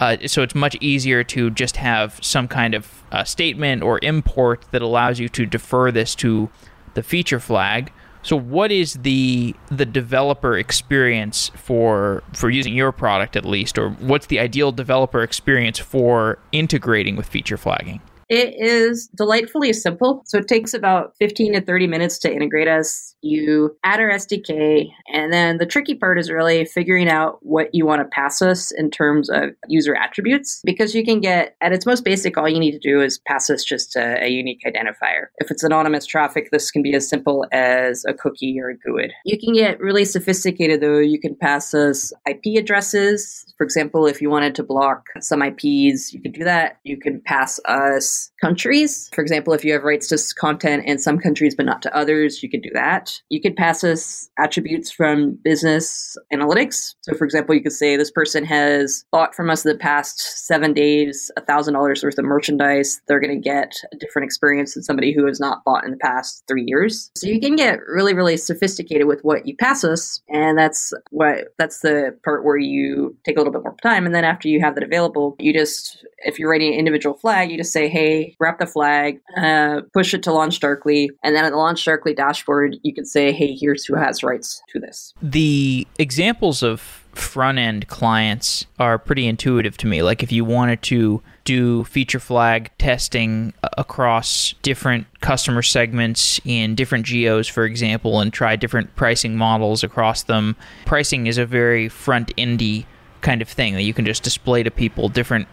Uh, 0.00 0.16
so 0.26 0.42
it's 0.42 0.56
much 0.56 0.76
easier 0.80 1.22
to 1.22 1.50
just 1.50 1.76
have 1.76 2.18
some 2.20 2.48
kind 2.48 2.74
of 2.74 3.04
uh, 3.12 3.22
statement 3.22 3.84
or 3.84 4.00
import 4.02 4.64
that 4.72 4.82
allows 4.82 5.20
you 5.20 5.28
to 5.28 5.46
defer 5.46 5.92
this 5.92 6.16
to 6.16 6.50
the 6.94 7.02
feature 7.02 7.38
flag 7.38 7.92
so 8.26 8.34
what 8.36 8.72
is 8.72 8.94
the 8.94 9.54
the 9.70 9.86
developer 9.86 10.58
experience 10.58 11.52
for 11.54 12.24
for 12.32 12.50
using 12.50 12.74
your 12.74 12.90
product 12.90 13.36
at 13.36 13.44
least 13.44 13.78
or 13.78 13.90
what's 13.90 14.26
the 14.26 14.40
ideal 14.40 14.72
developer 14.72 15.22
experience 15.22 15.78
for 15.78 16.40
integrating 16.50 17.14
with 17.14 17.26
feature 17.26 17.56
flagging? 17.56 18.00
It 18.28 18.54
is 18.58 19.08
delightfully 19.08 19.72
simple. 19.72 20.22
So 20.26 20.38
it 20.38 20.48
takes 20.48 20.74
about 20.74 21.14
15 21.18 21.54
to 21.54 21.60
30 21.60 21.86
minutes 21.86 22.18
to 22.20 22.32
integrate 22.32 22.66
us. 22.66 23.14
You 23.22 23.76
add 23.84 24.00
our 24.00 24.10
SDK, 24.10 24.86
and 25.12 25.32
then 25.32 25.58
the 25.58 25.66
tricky 25.66 25.94
part 25.94 26.18
is 26.18 26.30
really 26.30 26.64
figuring 26.64 27.08
out 27.08 27.38
what 27.42 27.68
you 27.72 27.86
want 27.86 28.02
to 28.02 28.08
pass 28.08 28.42
us 28.42 28.72
in 28.72 28.90
terms 28.90 29.30
of 29.30 29.50
user 29.68 29.94
attributes. 29.94 30.60
Because 30.64 30.94
you 30.94 31.04
can 31.04 31.20
get, 31.20 31.56
at 31.60 31.72
its 31.72 31.86
most 31.86 32.04
basic, 32.04 32.36
all 32.36 32.48
you 32.48 32.58
need 32.58 32.72
to 32.72 32.78
do 32.78 33.00
is 33.00 33.18
pass 33.26 33.48
us 33.48 33.64
just 33.64 33.96
a, 33.96 34.24
a 34.24 34.28
unique 34.28 34.60
identifier. 34.66 35.26
If 35.38 35.50
it's 35.50 35.62
anonymous 35.62 36.06
traffic, 36.06 36.50
this 36.50 36.70
can 36.70 36.82
be 36.82 36.94
as 36.94 37.08
simple 37.08 37.46
as 37.52 38.04
a 38.08 38.14
cookie 38.14 38.58
or 38.60 38.70
a 38.70 38.76
GUID. 38.76 39.10
You 39.24 39.38
can 39.38 39.54
get 39.54 39.80
really 39.80 40.04
sophisticated, 40.04 40.80
though. 40.80 40.98
You 40.98 41.20
can 41.20 41.36
pass 41.36 41.74
us 41.74 42.12
IP 42.28 42.58
addresses. 42.58 43.52
For 43.56 43.64
example, 43.64 44.06
if 44.06 44.20
you 44.20 44.30
wanted 44.30 44.54
to 44.56 44.62
block 44.62 45.06
some 45.20 45.42
IPs, 45.42 46.12
you 46.12 46.20
could 46.20 46.32
do 46.32 46.44
that. 46.44 46.78
You 46.84 46.98
can 46.98 47.20
pass 47.20 47.60
us 47.66 48.15
countries. 48.40 49.08
For 49.12 49.22
example, 49.22 49.52
if 49.52 49.64
you 49.64 49.72
have 49.72 49.82
rights 49.82 50.08
to 50.08 50.16
content 50.34 50.84
in 50.86 50.98
some 50.98 51.18
countries 51.18 51.54
but 51.54 51.66
not 51.66 51.82
to 51.82 51.96
others, 51.96 52.42
you 52.42 52.50
could 52.50 52.62
do 52.62 52.70
that. 52.74 53.20
You 53.28 53.40
could 53.40 53.56
pass 53.56 53.84
us 53.84 54.28
attributes 54.38 54.90
from 54.90 55.38
business 55.44 56.16
analytics. 56.32 56.94
So, 57.02 57.14
for 57.14 57.24
example, 57.24 57.54
you 57.54 57.62
could 57.62 57.72
say 57.72 57.96
this 57.96 58.10
person 58.10 58.44
has 58.44 59.04
bought 59.12 59.34
from 59.34 59.50
us 59.50 59.64
in 59.64 59.72
the 59.72 59.78
past 59.78 60.46
seven 60.46 60.72
days 60.72 61.30
$1,000 61.38 62.02
worth 62.02 62.18
of 62.18 62.24
merchandise. 62.24 63.00
They're 63.08 63.20
going 63.20 63.34
to 63.34 63.48
get 63.48 63.74
a 63.92 63.96
different 63.96 64.26
experience 64.26 64.74
than 64.74 64.82
somebody 64.82 65.12
who 65.12 65.26
has 65.26 65.40
not 65.40 65.64
bought 65.64 65.84
in 65.84 65.90
the 65.90 65.96
past 65.98 66.44
three 66.48 66.64
years. 66.66 67.10
So, 67.16 67.26
you 67.26 67.40
can 67.40 67.56
get 67.56 67.80
really, 67.86 68.14
really 68.14 68.36
sophisticated 68.36 69.06
with 69.06 69.20
what 69.22 69.46
you 69.46 69.56
pass 69.56 69.84
us. 69.84 70.20
And 70.28 70.58
that's 70.58 70.92
what 71.10 71.54
that's 71.58 71.80
the 71.80 72.16
part 72.24 72.44
where 72.44 72.58
you 72.58 73.16
take 73.24 73.36
a 73.36 73.40
little 73.40 73.52
bit 73.52 73.62
more 73.62 73.76
time. 73.82 74.06
And 74.06 74.14
then 74.14 74.24
after 74.24 74.48
you 74.48 74.60
have 74.60 74.74
that 74.74 74.84
available, 74.84 75.36
you 75.38 75.52
just, 75.52 76.04
if 76.18 76.38
you're 76.38 76.50
writing 76.50 76.72
an 76.72 76.78
individual 76.78 77.16
flag, 77.16 77.50
you 77.50 77.56
just 77.56 77.72
say, 77.72 77.88
hey, 77.88 78.05
wrap 78.40 78.58
the 78.58 78.66
flag, 78.66 79.20
uh, 79.36 79.82
push 79.92 80.14
it 80.14 80.22
to 80.24 80.32
Launch 80.32 80.60
Darkly, 80.60 81.10
and 81.22 81.34
then 81.34 81.44
at 81.44 81.50
the 81.50 81.56
Launch 81.56 81.84
Darkly 81.84 82.14
dashboard, 82.14 82.76
you 82.82 82.94
can 82.94 83.04
say, 83.04 83.32
hey, 83.32 83.54
here's 83.54 83.84
who 83.84 83.94
has 83.96 84.22
rights 84.22 84.62
to 84.70 84.80
this. 84.80 85.12
The 85.22 85.86
examples 85.98 86.62
of 86.62 86.80
front 87.16 87.58
end 87.58 87.88
clients 87.88 88.66
are 88.78 88.98
pretty 88.98 89.26
intuitive 89.26 89.76
to 89.78 89.86
me. 89.86 90.02
Like 90.02 90.22
if 90.22 90.30
you 90.30 90.44
wanted 90.44 90.82
to 90.82 91.22
do 91.44 91.84
feature 91.84 92.20
flag 92.20 92.70
testing 92.78 93.54
across 93.78 94.54
different 94.62 95.06
customer 95.20 95.62
segments 95.62 96.40
in 96.44 96.74
different 96.74 97.06
geos, 97.06 97.48
for 97.48 97.64
example, 97.64 98.20
and 98.20 98.32
try 98.32 98.56
different 98.56 98.94
pricing 98.96 99.36
models 99.36 99.82
across 99.82 100.24
them, 100.24 100.56
pricing 100.84 101.26
is 101.26 101.38
a 101.38 101.46
very 101.46 101.88
front 101.88 102.32
endy 102.36 102.86
kind 103.22 103.40
of 103.40 103.48
thing 103.48 103.74
that 103.74 103.82
you 103.82 103.94
can 103.94 104.04
just 104.04 104.22
display 104.22 104.62
to 104.62 104.70
people 104.70 105.08
different 105.08 105.48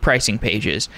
pricing 0.00 0.38
pages. 0.38 0.88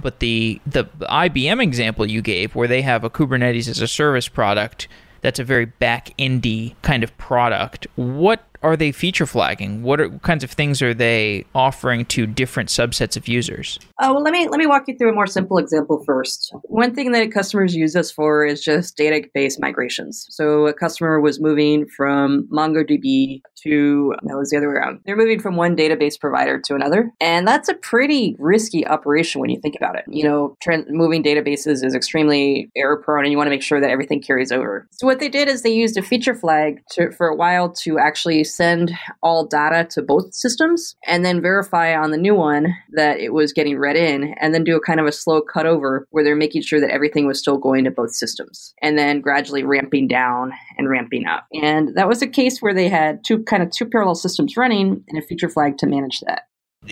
But 0.00 0.20
the, 0.20 0.60
the 0.66 0.84
IBM 0.84 1.62
example 1.62 2.06
you 2.06 2.22
gave, 2.22 2.54
where 2.54 2.68
they 2.68 2.82
have 2.82 3.04
a 3.04 3.10
Kubernetes 3.10 3.68
as 3.68 3.80
a 3.80 3.88
service 3.88 4.28
product, 4.28 4.88
that's 5.20 5.38
a 5.38 5.44
very 5.44 5.64
back 5.64 6.12
endy 6.18 6.76
kind 6.82 7.02
of 7.02 7.16
product. 7.18 7.86
What 7.96 8.44
are 8.66 8.76
they 8.76 8.90
feature 8.90 9.26
flagging? 9.26 9.84
What, 9.84 10.00
are, 10.00 10.08
what 10.08 10.22
kinds 10.22 10.42
of 10.42 10.50
things 10.50 10.82
are 10.82 10.92
they 10.92 11.44
offering 11.54 12.04
to 12.06 12.26
different 12.26 12.68
subsets 12.68 13.16
of 13.16 13.28
users? 13.28 13.78
Uh, 13.98 14.10
well, 14.12 14.22
let 14.22 14.32
me 14.32 14.48
let 14.48 14.58
me 14.58 14.66
walk 14.66 14.84
you 14.88 14.96
through 14.96 15.10
a 15.10 15.14
more 15.14 15.28
simple 15.28 15.56
example 15.56 16.02
first. 16.04 16.52
One 16.64 16.92
thing 16.92 17.12
that 17.12 17.30
customers 17.32 17.76
use 17.76 17.94
us 17.94 18.10
for 18.10 18.44
is 18.44 18.62
just 18.62 18.98
database 18.98 19.54
migrations. 19.60 20.26
So 20.30 20.66
a 20.66 20.72
customer 20.72 21.20
was 21.20 21.40
moving 21.40 21.86
from 21.86 22.48
MongoDB 22.52 23.40
to 23.62 24.14
that 24.24 24.36
was 24.36 24.50
the 24.50 24.56
other 24.56 24.68
way 24.68 24.74
around. 24.74 25.00
They're 25.06 25.16
moving 25.16 25.40
from 25.40 25.54
one 25.54 25.76
database 25.76 26.18
provider 26.18 26.60
to 26.62 26.74
another, 26.74 27.12
and 27.20 27.46
that's 27.46 27.68
a 27.68 27.74
pretty 27.74 28.34
risky 28.38 28.86
operation 28.86 29.40
when 29.40 29.50
you 29.50 29.60
think 29.60 29.76
about 29.76 29.96
it. 29.96 30.04
You 30.08 30.24
know, 30.24 30.56
moving 30.88 31.22
databases 31.22 31.84
is 31.84 31.94
extremely 31.94 32.68
error 32.76 32.96
prone, 32.96 33.24
and 33.24 33.30
you 33.30 33.36
want 33.36 33.46
to 33.46 33.50
make 33.50 33.62
sure 33.62 33.80
that 33.80 33.90
everything 33.90 34.20
carries 34.20 34.50
over. 34.50 34.88
So 34.90 35.06
what 35.06 35.20
they 35.20 35.28
did 35.28 35.48
is 35.48 35.62
they 35.62 35.72
used 35.72 35.96
a 35.96 36.02
feature 36.02 36.34
flag 36.34 36.82
to, 36.92 37.12
for 37.12 37.28
a 37.28 37.36
while 37.36 37.70
to 37.84 37.98
actually 37.98 38.42
send 38.56 38.92
all 39.22 39.46
data 39.46 39.86
to 39.90 40.02
both 40.02 40.34
systems, 40.34 40.96
and 41.06 41.24
then 41.24 41.40
verify 41.40 41.94
on 41.94 42.10
the 42.10 42.16
new 42.16 42.34
one 42.34 42.74
that 42.92 43.18
it 43.18 43.32
was 43.32 43.52
getting 43.52 43.78
read 43.78 43.96
in, 43.96 44.34
and 44.40 44.54
then 44.54 44.64
do 44.64 44.76
a 44.76 44.80
kind 44.80 45.00
of 45.00 45.06
a 45.06 45.12
slow 45.12 45.42
cutover 45.42 46.04
where 46.10 46.24
they're 46.24 46.36
making 46.36 46.62
sure 46.62 46.80
that 46.80 46.90
everything 46.90 47.26
was 47.26 47.38
still 47.38 47.58
going 47.58 47.84
to 47.84 47.90
both 47.90 48.14
systems, 48.14 48.74
and 48.82 48.98
then 48.98 49.20
gradually 49.20 49.62
ramping 49.62 50.08
down 50.08 50.52
and 50.78 50.88
ramping 50.88 51.26
up. 51.26 51.46
And 51.52 51.94
that 51.96 52.08
was 52.08 52.22
a 52.22 52.26
case 52.26 52.60
where 52.60 52.74
they 52.74 52.88
had 52.88 53.24
two 53.24 53.42
kind 53.44 53.62
of 53.62 53.70
two 53.70 53.86
parallel 53.86 54.14
systems 54.14 54.56
running 54.56 55.04
and 55.08 55.18
a 55.22 55.26
feature 55.26 55.48
flag 55.48 55.78
to 55.78 55.86
manage 55.86 56.20
that. 56.26 56.42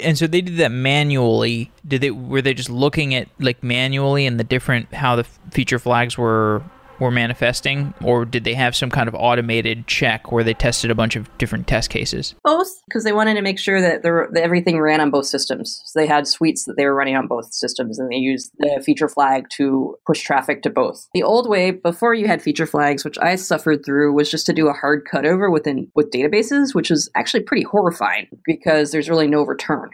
And 0.03 0.19
so 0.19 0.27
they 0.27 0.41
did 0.41 0.57
that 0.57 0.73
manually. 0.73 1.71
Did 1.87 2.01
they 2.01 2.11
were 2.11 2.43
they 2.43 2.55
just 2.55 2.71
looking 2.71 3.15
at 3.15 3.29
like 3.39 3.63
manually 3.63 4.27
and 4.27 4.41
the 4.41 4.45
different 4.45 4.93
how 4.93 5.17
the 5.17 5.25
feature 5.53 5.79
flags 5.79 6.19
were 6.19 6.63
were 6.99 7.11
manifesting, 7.11 7.95
or 8.03 8.25
did 8.25 8.45
they 8.45 8.55
have 8.55 8.77
some 8.77 8.91
kind 8.91 9.09
of 9.09 9.15
automated 9.15 9.87
check 9.87 10.33
where 10.33 10.45
they 10.45 10.55
tested 10.55 10.91
a 10.91 10.95
bunch 10.95 11.17
of 11.17 11.37
different 11.39 11.67
test 11.67 11.91
cases? 11.91 12.35
Both, 12.45 12.69
because 12.89 13.05
they 13.05 13.13
wanted 13.13 13.35
to 13.35 13.43
make 13.43 13.59
sure 13.59 13.81
that, 13.81 14.03
there, 14.03 14.29
that 14.33 14.43
everything 14.43 14.81
ran 14.81 15.01
on 15.01 15.11
both 15.11 15.27
systems. 15.27 15.83
So 15.87 15.99
they 15.99 16.07
had 16.07 16.27
suites 16.27 16.65
that 16.65 16.75
they 16.77 16.85
were 16.85 16.95
running 16.95 17.17
on 17.17 17.27
both 17.27 17.53
systems, 17.53 17.99
and 17.99 18.11
they 18.11 18.17
used 18.17 18.51
the 18.59 18.83
feature 18.85 19.09
flag 19.09 19.47
to 19.57 19.97
push 20.07 20.23
traffic 20.23 20.63
to 20.63 20.71
both. 20.71 21.09
The 21.15 21.23
old 21.23 21.49
way, 21.49 21.71
before 21.71 22.15
you 22.15 22.27
had 22.27 22.43
feature 22.43 22.67
flags, 22.67 23.05
which 23.05 23.19
I 23.19 23.37
suffered 23.37 23.85
through, 23.85 24.13
was 24.13 24.31
just 24.31 24.47
to 24.47 24.53
do 24.53 24.69
a 24.69 24.73
hard 24.73 25.05
cutover 25.11 25.53
within 25.53 25.91
with 25.95 26.11
databases, 26.11 26.75
which 26.75 26.91
is 26.91 27.11
actually 27.15 27.43
pretty 27.43 27.65
horrifying 27.65 28.27
because 28.45 28.93
there's 28.93 29.09
really 29.09 29.29
no 29.29 29.43
return. 29.43 29.91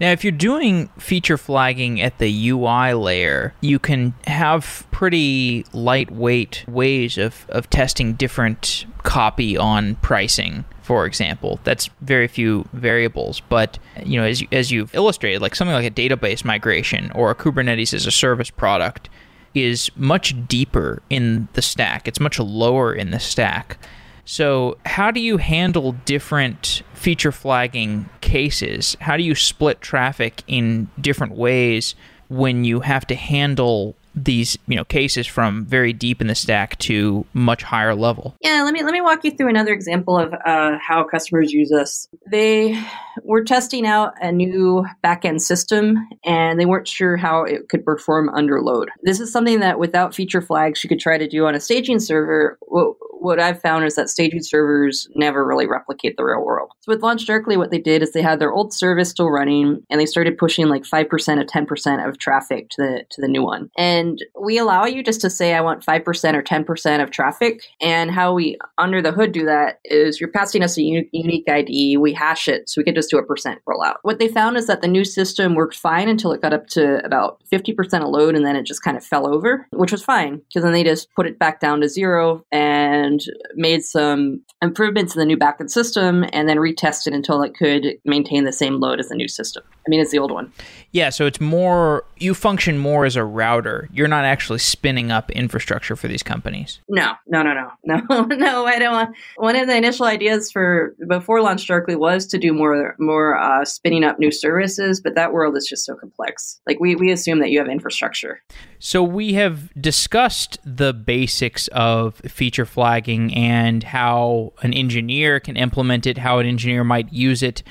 Now, 0.00 0.10
if 0.10 0.24
you're 0.24 0.32
doing 0.32 0.88
feature 0.98 1.38
flagging 1.38 2.00
at 2.00 2.18
the 2.18 2.48
UI 2.48 2.92
layer, 2.94 3.54
you 3.60 3.78
can 3.78 4.14
have 4.26 4.84
pretty 4.90 5.64
lightweight 5.72 6.64
ways 6.66 7.18
of, 7.18 7.46
of 7.48 7.70
testing 7.70 8.14
different 8.14 8.84
copy 9.04 9.56
on 9.56 9.96
pricing 9.96 10.64
for 10.82 11.06
example. 11.06 11.60
That's 11.62 11.88
very 12.00 12.26
few 12.26 12.68
variables 12.72 13.40
but 13.48 13.78
you 14.04 14.18
know 14.20 14.26
as, 14.26 14.40
you, 14.40 14.48
as 14.50 14.72
you've 14.72 14.94
illustrated 14.94 15.40
like 15.40 15.54
something 15.54 15.74
like 15.74 15.86
a 15.86 15.90
database 15.90 16.44
migration 16.44 17.12
or 17.12 17.30
a 17.30 17.34
kubernetes 17.36 17.94
as 17.94 18.04
a 18.04 18.10
service 18.10 18.50
product 18.50 19.08
is 19.54 19.90
much 19.96 20.34
deeper 20.48 21.02
in 21.10 21.48
the 21.52 21.62
stack. 21.62 22.08
It's 22.08 22.20
much 22.20 22.38
lower 22.38 22.92
in 22.92 23.10
the 23.10 23.20
stack. 23.20 23.78
So, 24.24 24.78
how 24.86 25.10
do 25.10 25.20
you 25.20 25.38
handle 25.38 25.92
different 26.04 26.82
feature 27.02 27.32
flagging 27.32 28.08
cases? 28.20 28.96
How 29.00 29.16
do 29.16 29.24
you 29.24 29.34
split 29.34 29.80
traffic 29.80 30.44
in 30.46 30.88
different 31.00 31.34
ways 31.34 31.96
when 32.28 32.64
you 32.64 32.80
have 32.80 33.06
to 33.08 33.16
handle 33.16 33.96
these 34.14 34.58
you 34.66 34.76
know 34.76 34.84
cases 34.84 35.26
from 35.26 35.64
very 35.64 35.92
deep 35.92 36.20
in 36.20 36.26
the 36.26 36.34
stack 36.34 36.78
to 36.78 37.26
much 37.32 37.62
higher 37.62 37.94
level? 37.94 38.36
Yeah 38.40 38.62
let 38.62 38.72
me 38.72 38.82
let 38.84 38.92
me 38.92 39.00
walk 39.00 39.24
you 39.24 39.32
through 39.32 39.48
another 39.48 39.72
example 39.72 40.18
of 40.18 40.32
uh, 40.46 40.76
how 40.86 41.02
customers 41.02 41.50
use 41.50 41.72
us 41.72 42.08
they 42.30 42.78
were 43.24 43.44
testing 43.44 43.86
out 43.86 44.14
a 44.20 44.32
new 44.32 44.86
backend 45.04 45.40
system 45.40 45.96
and 46.24 46.58
they 46.58 46.66
weren't 46.66 46.88
sure 46.88 47.16
how 47.16 47.44
it 47.44 47.68
could 47.68 47.84
perform 47.84 48.28
under 48.30 48.60
load. 48.60 48.90
This 49.02 49.20
is 49.20 49.32
something 49.32 49.60
that 49.60 49.78
without 49.78 50.14
feature 50.14 50.40
flags 50.40 50.82
you 50.82 50.88
could 50.88 51.00
try 51.00 51.18
to 51.18 51.28
do 51.28 51.46
on 51.46 51.54
a 51.54 51.60
staging 51.60 52.00
server. 52.00 52.58
What, 52.62 52.96
what 53.22 53.40
i've 53.40 53.60
found 53.60 53.84
is 53.84 53.94
that 53.94 54.08
staging 54.08 54.42
servers 54.42 55.08
never 55.14 55.44
really 55.44 55.66
replicate 55.66 56.16
the 56.16 56.24
real 56.24 56.44
world 56.44 56.70
so 56.80 56.92
with 56.92 57.00
LaunchDarkly 57.00 57.56
what 57.56 57.70
they 57.70 57.78
did 57.78 58.02
is 58.02 58.12
they 58.12 58.22
had 58.22 58.38
their 58.38 58.52
old 58.52 58.72
service 58.72 59.10
still 59.10 59.30
running 59.30 59.82
and 59.90 60.00
they 60.00 60.06
started 60.06 60.38
pushing 60.38 60.68
like 60.68 60.82
5% 60.82 61.04
or 61.12 61.44
10% 61.44 62.08
of 62.08 62.18
traffic 62.18 62.68
to 62.70 62.82
the 62.82 63.04
to 63.10 63.20
the 63.20 63.28
new 63.28 63.42
one 63.42 63.70
and 63.76 64.22
we 64.40 64.58
allow 64.58 64.84
you 64.84 65.02
just 65.02 65.20
to 65.20 65.30
say, 65.30 65.54
I 65.54 65.60
want 65.60 65.84
5% 65.84 66.34
or 66.34 66.42
10% 66.42 67.02
of 67.02 67.10
traffic. 67.10 67.64
And 67.80 68.10
how 68.10 68.32
we, 68.32 68.58
under 68.78 69.02
the 69.02 69.12
hood, 69.12 69.32
do 69.32 69.44
that 69.44 69.78
is 69.84 70.20
you're 70.20 70.30
passing 70.30 70.62
us 70.62 70.78
a 70.78 70.82
unique 70.82 71.48
ID, 71.48 71.96
we 71.96 72.12
hash 72.12 72.48
it, 72.48 72.68
so 72.68 72.80
we 72.80 72.84
can 72.84 72.94
just 72.94 73.10
do 73.10 73.18
a 73.18 73.24
percent 73.24 73.60
rollout. 73.68 73.96
What 74.02 74.18
they 74.18 74.28
found 74.28 74.56
is 74.56 74.66
that 74.66 74.82
the 74.82 74.88
new 74.88 75.04
system 75.04 75.54
worked 75.54 75.76
fine 75.76 76.08
until 76.08 76.32
it 76.32 76.42
got 76.42 76.52
up 76.52 76.66
to 76.68 77.04
about 77.04 77.40
50% 77.52 78.02
of 78.02 78.08
load, 78.08 78.34
and 78.34 78.44
then 78.44 78.56
it 78.56 78.64
just 78.64 78.82
kind 78.82 78.96
of 78.96 79.04
fell 79.04 79.26
over, 79.26 79.66
which 79.72 79.92
was 79.92 80.02
fine 80.02 80.40
because 80.48 80.62
then 80.62 80.72
they 80.72 80.84
just 80.84 81.12
put 81.14 81.26
it 81.26 81.38
back 81.38 81.60
down 81.60 81.80
to 81.80 81.88
zero 81.88 82.44
and 82.52 83.11
made 83.54 83.84
some 83.84 84.40
improvements 84.60 85.14
in 85.14 85.20
the 85.20 85.26
new 85.26 85.36
backend 85.36 85.70
system 85.70 86.24
and 86.32 86.48
then 86.48 86.58
retested 86.58 87.14
until 87.14 87.42
it 87.42 87.54
could 87.54 87.98
maintain 88.04 88.44
the 88.44 88.52
same 88.52 88.80
load 88.80 89.00
as 89.00 89.08
the 89.08 89.14
new 89.14 89.28
system. 89.28 89.62
I 89.66 89.88
mean, 89.88 90.00
it's 90.00 90.12
the 90.12 90.18
old 90.18 90.30
one. 90.30 90.52
Yeah, 90.92 91.10
so 91.10 91.26
it's 91.26 91.40
more, 91.40 92.04
you 92.18 92.34
function 92.34 92.78
more 92.78 93.04
as 93.04 93.16
a 93.16 93.24
router 93.24 93.88
you're 93.92 94.08
not 94.08 94.24
actually 94.24 94.58
spinning 94.58 95.10
up 95.10 95.30
infrastructure 95.30 95.96
for 95.96 96.08
these 96.08 96.22
companies. 96.22 96.80
No, 96.88 97.14
no, 97.26 97.42
no, 97.42 97.52
no, 97.84 98.00
no, 98.08 98.24
no. 98.24 98.66
I 98.66 98.78
don't 98.78 98.92
want. 98.92 99.16
One 99.36 99.56
of 99.56 99.66
the 99.66 99.76
initial 99.76 100.06
ideas 100.06 100.50
for 100.50 100.94
before 101.08 101.40
LaunchDarkly 101.40 101.96
was 101.96 102.26
to 102.26 102.38
do 102.38 102.52
more, 102.52 102.96
more 102.98 103.38
uh, 103.38 103.64
spinning 103.64 104.04
up 104.04 104.18
new 104.18 104.30
services, 104.30 105.00
but 105.00 105.14
that 105.14 105.32
world 105.32 105.56
is 105.56 105.66
just 105.66 105.84
so 105.84 105.94
complex. 105.94 106.60
Like 106.66 106.80
we 106.80 106.96
we 106.96 107.10
assume 107.10 107.40
that 107.40 107.50
you 107.50 107.58
have 107.58 107.68
infrastructure. 107.68 108.42
So 108.84 109.04
we 109.04 109.34
have 109.34 109.72
discussed 109.80 110.58
the 110.64 110.92
basics 110.92 111.68
of 111.68 112.16
feature 112.16 112.66
flagging 112.66 113.32
and 113.32 113.80
how 113.84 114.54
an 114.60 114.74
engineer 114.74 115.38
can 115.38 115.56
implement 115.56 116.04
it, 116.04 116.18
how 116.18 116.40
an 116.40 116.48
engineer 116.48 116.82
might 116.82 117.12
use 117.12 117.44
it. 117.44 117.62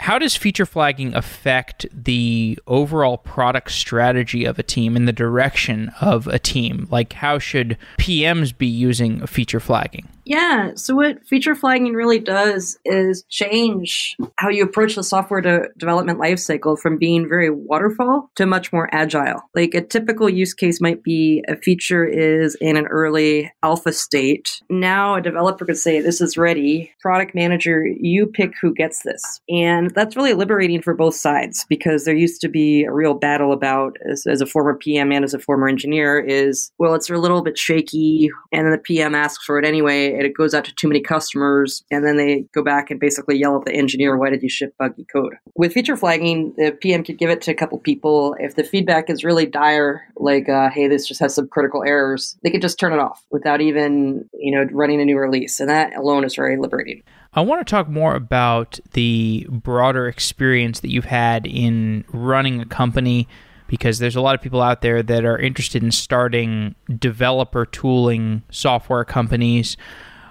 How 0.00 0.18
does 0.18 0.34
feature 0.34 0.66
flagging 0.66 1.14
affect 1.14 1.86
the 1.92 2.58
overall 2.66 3.16
product 3.16 3.70
strategy 3.70 4.44
of 4.44 4.58
a 4.58 4.64
team 4.64 4.96
and 4.96 5.06
the 5.06 5.12
direction 5.12 5.92
of 6.00 6.26
a 6.26 6.40
team? 6.40 6.88
Like, 6.90 7.12
how 7.12 7.38
should 7.38 7.78
PMs 7.96 8.58
be 8.58 8.66
using 8.66 9.24
feature 9.28 9.60
flagging? 9.60 10.08
Yeah. 10.26 10.72
So 10.74 10.96
what 10.96 11.24
feature 11.24 11.54
flagging 11.54 11.94
really 11.94 12.18
does 12.18 12.78
is 12.84 13.24
change 13.28 14.16
how 14.38 14.48
you 14.48 14.64
approach 14.64 14.96
the 14.96 15.04
software 15.04 15.40
de- 15.40 15.68
development 15.78 16.18
lifecycle 16.18 16.76
from 16.76 16.98
being 16.98 17.28
very 17.28 17.48
waterfall 17.48 18.30
to 18.34 18.44
much 18.44 18.72
more 18.72 18.88
agile. 18.92 19.40
Like 19.54 19.74
a 19.74 19.80
typical 19.80 20.28
use 20.28 20.52
case 20.52 20.80
might 20.80 21.04
be 21.04 21.44
a 21.46 21.56
feature 21.56 22.04
is 22.04 22.56
in 22.60 22.76
an 22.76 22.86
early 22.88 23.52
alpha 23.62 23.92
state. 23.92 24.60
Now 24.68 25.14
a 25.14 25.22
developer 25.22 25.64
could 25.64 25.78
say, 25.78 26.00
this 26.00 26.20
is 26.20 26.36
ready. 26.36 26.92
Product 27.00 27.32
manager, 27.32 27.86
you 27.86 28.26
pick 28.26 28.52
who 28.60 28.74
gets 28.74 29.02
this. 29.04 29.40
And 29.48 29.94
that's 29.94 30.16
really 30.16 30.34
liberating 30.34 30.82
for 30.82 30.94
both 30.94 31.14
sides 31.14 31.64
because 31.68 32.04
there 32.04 32.16
used 32.16 32.40
to 32.40 32.48
be 32.48 32.82
a 32.82 32.92
real 32.92 33.14
battle 33.14 33.52
about 33.52 33.96
as, 34.10 34.26
as 34.26 34.40
a 34.40 34.46
former 34.46 34.74
PM 34.74 35.12
and 35.12 35.24
as 35.24 35.34
a 35.34 35.38
former 35.38 35.68
engineer 35.68 36.18
is, 36.18 36.72
well, 36.78 36.94
it's 36.94 37.08
a 37.08 37.14
little 37.14 37.42
bit 37.42 37.56
shaky. 37.56 38.28
And 38.52 38.66
then 38.66 38.72
the 38.72 38.78
PM 38.78 39.14
asks 39.14 39.44
for 39.44 39.60
it 39.60 39.64
anyway 39.64 40.15
it 40.24 40.34
goes 40.34 40.54
out 40.54 40.64
to 40.64 40.74
too 40.74 40.88
many 40.88 41.00
customers, 41.00 41.84
and 41.90 42.04
then 42.04 42.16
they 42.16 42.46
go 42.54 42.62
back 42.62 42.90
and 42.90 42.98
basically 42.98 43.38
yell 43.38 43.56
at 43.56 43.64
the 43.64 43.74
engineer, 43.74 44.16
"Why 44.16 44.30
did 44.30 44.42
you 44.42 44.48
ship 44.48 44.74
buggy 44.78 45.04
code?" 45.04 45.34
With 45.54 45.72
feature 45.72 45.96
flagging, 45.96 46.54
the 46.56 46.72
PM 46.72 47.04
could 47.04 47.18
give 47.18 47.30
it 47.30 47.40
to 47.42 47.50
a 47.50 47.54
couple 47.54 47.78
people. 47.78 48.36
If 48.38 48.56
the 48.56 48.64
feedback 48.64 49.10
is 49.10 49.24
really 49.24 49.46
dire, 49.46 50.02
like 50.16 50.48
uh, 50.48 50.70
"Hey, 50.70 50.88
this 50.88 51.06
just 51.06 51.20
has 51.20 51.34
some 51.34 51.48
critical 51.48 51.82
errors," 51.84 52.36
they 52.42 52.50
could 52.50 52.62
just 52.62 52.78
turn 52.78 52.92
it 52.92 52.98
off 52.98 53.24
without 53.30 53.60
even 53.60 54.28
you 54.38 54.54
know 54.54 54.66
running 54.72 55.00
a 55.00 55.04
new 55.04 55.18
release, 55.18 55.60
and 55.60 55.68
that 55.68 55.96
alone 55.96 56.24
is 56.24 56.34
very 56.34 56.56
liberating. 56.56 57.02
I 57.34 57.42
want 57.42 57.66
to 57.66 57.70
talk 57.70 57.88
more 57.88 58.14
about 58.14 58.80
the 58.92 59.46
broader 59.50 60.08
experience 60.08 60.80
that 60.80 60.90
you've 60.90 61.04
had 61.04 61.46
in 61.46 62.04
running 62.08 62.60
a 62.62 62.64
company 62.64 63.28
because 63.66 63.98
there's 63.98 64.16
a 64.16 64.20
lot 64.20 64.34
of 64.34 64.42
people 64.42 64.62
out 64.62 64.80
there 64.80 65.02
that 65.02 65.24
are 65.24 65.38
interested 65.38 65.82
in 65.82 65.90
starting 65.90 66.74
developer 66.98 67.66
tooling 67.66 68.42
software 68.50 69.04
companies 69.04 69.76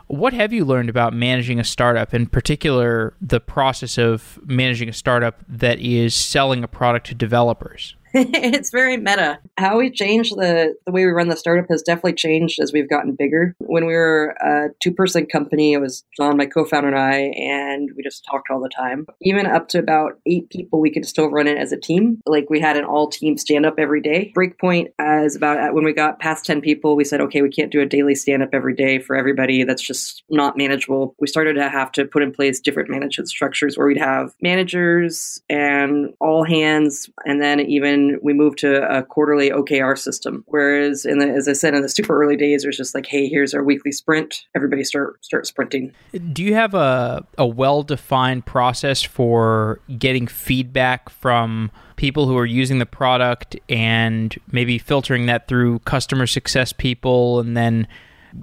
what 0.07 0.33
have 0.33 0.53
you 0.53 0.65
learned 0.65 0.89
about 0.89 1.13
managing 1.13 1.59
a 1.59 1.63
startup, 1.63 2.13
in 2.13 2.27
particular, 2.27 3.15
the 3.19 3.39
process 3.39 3.97
of 3.97 4.39
managing 4.45 4.87
a 4.87 4.93
startup 4.93 5.43
that 5.47 5.79
is 5.79 6.13
selling 6.13 6.63
a 6.63 6.67
product 6.67 7.07
to 7.07 7.15
developers? 7.15 7.95
it's 8.17 8.71
very 8.71 8.95
meta. 8.95 9.39
How 9.58 9.78
we 9.78 9.91
change 9.91 10.30
the 10.30 10.73
the 10.86 10.91
way 10.93 11.06
we 11.06 11.12
run 11.12 11.28
the 11.28 11.36
startup 11.36 11.65
has 11.69 11.82
definitely 11.82 12.13
changed 12.13 12.62
as 12.62 12.71
we've 12.71 12.89
gotten 12.89 13.13
bigger. 13.13 13.54
When 13.60 13.86
we 13.86 13.93
were 13.93 14.38
a 14.41 14.69
two 14.82 14.93
person 14.93 15.25
company, 15.25 15.73
it 15.73 15.82
was 15.82 16.06
John, 16.15 16.38
my 16.38 16.45
co-founder, 16.45 16.88
and 16.88 16.97
I, 16.97 17.17
and 17.36 17.89
we 17.97 18.04
just 18.04 18.23
talked 18.23 18.49
all 18.49 18.62
the 18.62 18.69
time. 18.69 19.06
Even 19.21 19.45
up 19.45 19.67
to 19.69 19.80
about 19.80 20.13
eight 20.25 20.49
people, 20.49 20.80
we 20.80 20.91
could 20.91 21.06
still 21.06 21.30
run 21.30 21.45
it 21.45 21.58
as 21.58 21.73
a 21.73 21.78
team. 21.78 22.21
Like 22.25 22.49
we 22.49 22.62
had 22.62 22.78
an 22.78 22.86
all 22.86 23.10
team 23.10 23.38
stand 23.38 23.65
up 23.65 23.75
every 23.78 23.99
day. 23.99 24.32
Breakpoint 24.34 24.93
as 24.97 25.36
about 25.36 25.73
when 25.73 25.84
we 25.84 25.91
got 25.91 26.19
past 26.19 26.45
ten 26.45 26.62
people, 26.62 26.95
we 26.95 27.04
said, 27.04 27.19
okay, 27.19 27.41
we 27.41 27.49
can't 27.49 27.71
do 27.71 27.82
a 27.82 27.86
daily 27.86 28.15
stand 28.15 28.41
up 28.41 28.51
every 28.54 28.75
day 28.75 28.97
for 28.97 29.17
everybody. 29.17 29.65
That's 29.65 29.82
just 29.82 30.23
not 30.30 30.56
manageable. 30.56 31.15
We 31.19 31.28
started 31.28 31.56
to 31.56 31.69
have 31.69 31.91
to 31.93 32.06
put 32.06 32.23
in 32.23 32.32
place 32.32 32.62
different 32.62 32.89
management 32.89 33.28
structures 33.28 33.78
where 33.78 33.88
we'd 33.88 33.97
have 33.97 34.34
managers 34.41 35.41
and 35.49 36.13
all 36.21 36.45
hands, 36.45 37.10
and 37.25 37.41
then 37.41 37.60
even 37.60 38.04
we 38.21 38.33
moved 38.33 38.57
to 38.59 38.83
a 38.89 39.03
quarterly 39.03 39.49
OKR 39.49 39.97
system. 39.97 40.43
Whereas 40.47 41.05
in 41.05 41.19
the, 41.19 41.27
as 41.27 41.47
I 41.47 41.53
said, 41.53 41.73
in 41.73 41.81
the 41.81 41.89
super 41.89 42.21
early 42.21 42.35
days, 42.35 42.63
it 42.63 42.67
was 42.67 42.77
just 42.77 42.95
like, 42.95 43.05
hey, 43.05 43.27
here's 43.27 43.53
our 43.53 43.63
weekly 43.63 43.91
sprint. 43.91 44.43
Everybody 44.55 44.83
start 44.83 45.23
start 45.23 45.47
sprinting. 45.47 45.93
Do 46.33 46.43
you 46.43 46.53
have 46.53 46.73
a 46.73 47.25
a 47.37 47.45
well 47.45 47.83
defined 47.83 48.45
process 48.45 49.01
for 49.01 49.79
getting 49.97 50.27
feedback 50.27 51.09
from 51.09 51.71
people 51.95 52.27
who 52.27 52.37
are 52.37 52.45
using 52.45 52.79
the 52.79 52.85
product 52.85 53.55
and 53.69 54.35
maybe 54.51 54.77
filtering 54.77 55.27
that 55.27 55.47
through 55.47 55.79
customer 55.79 56.27
success 56.27 56.73
people 56.73 57.39
and 57.39 57.55
then 57.55 57.87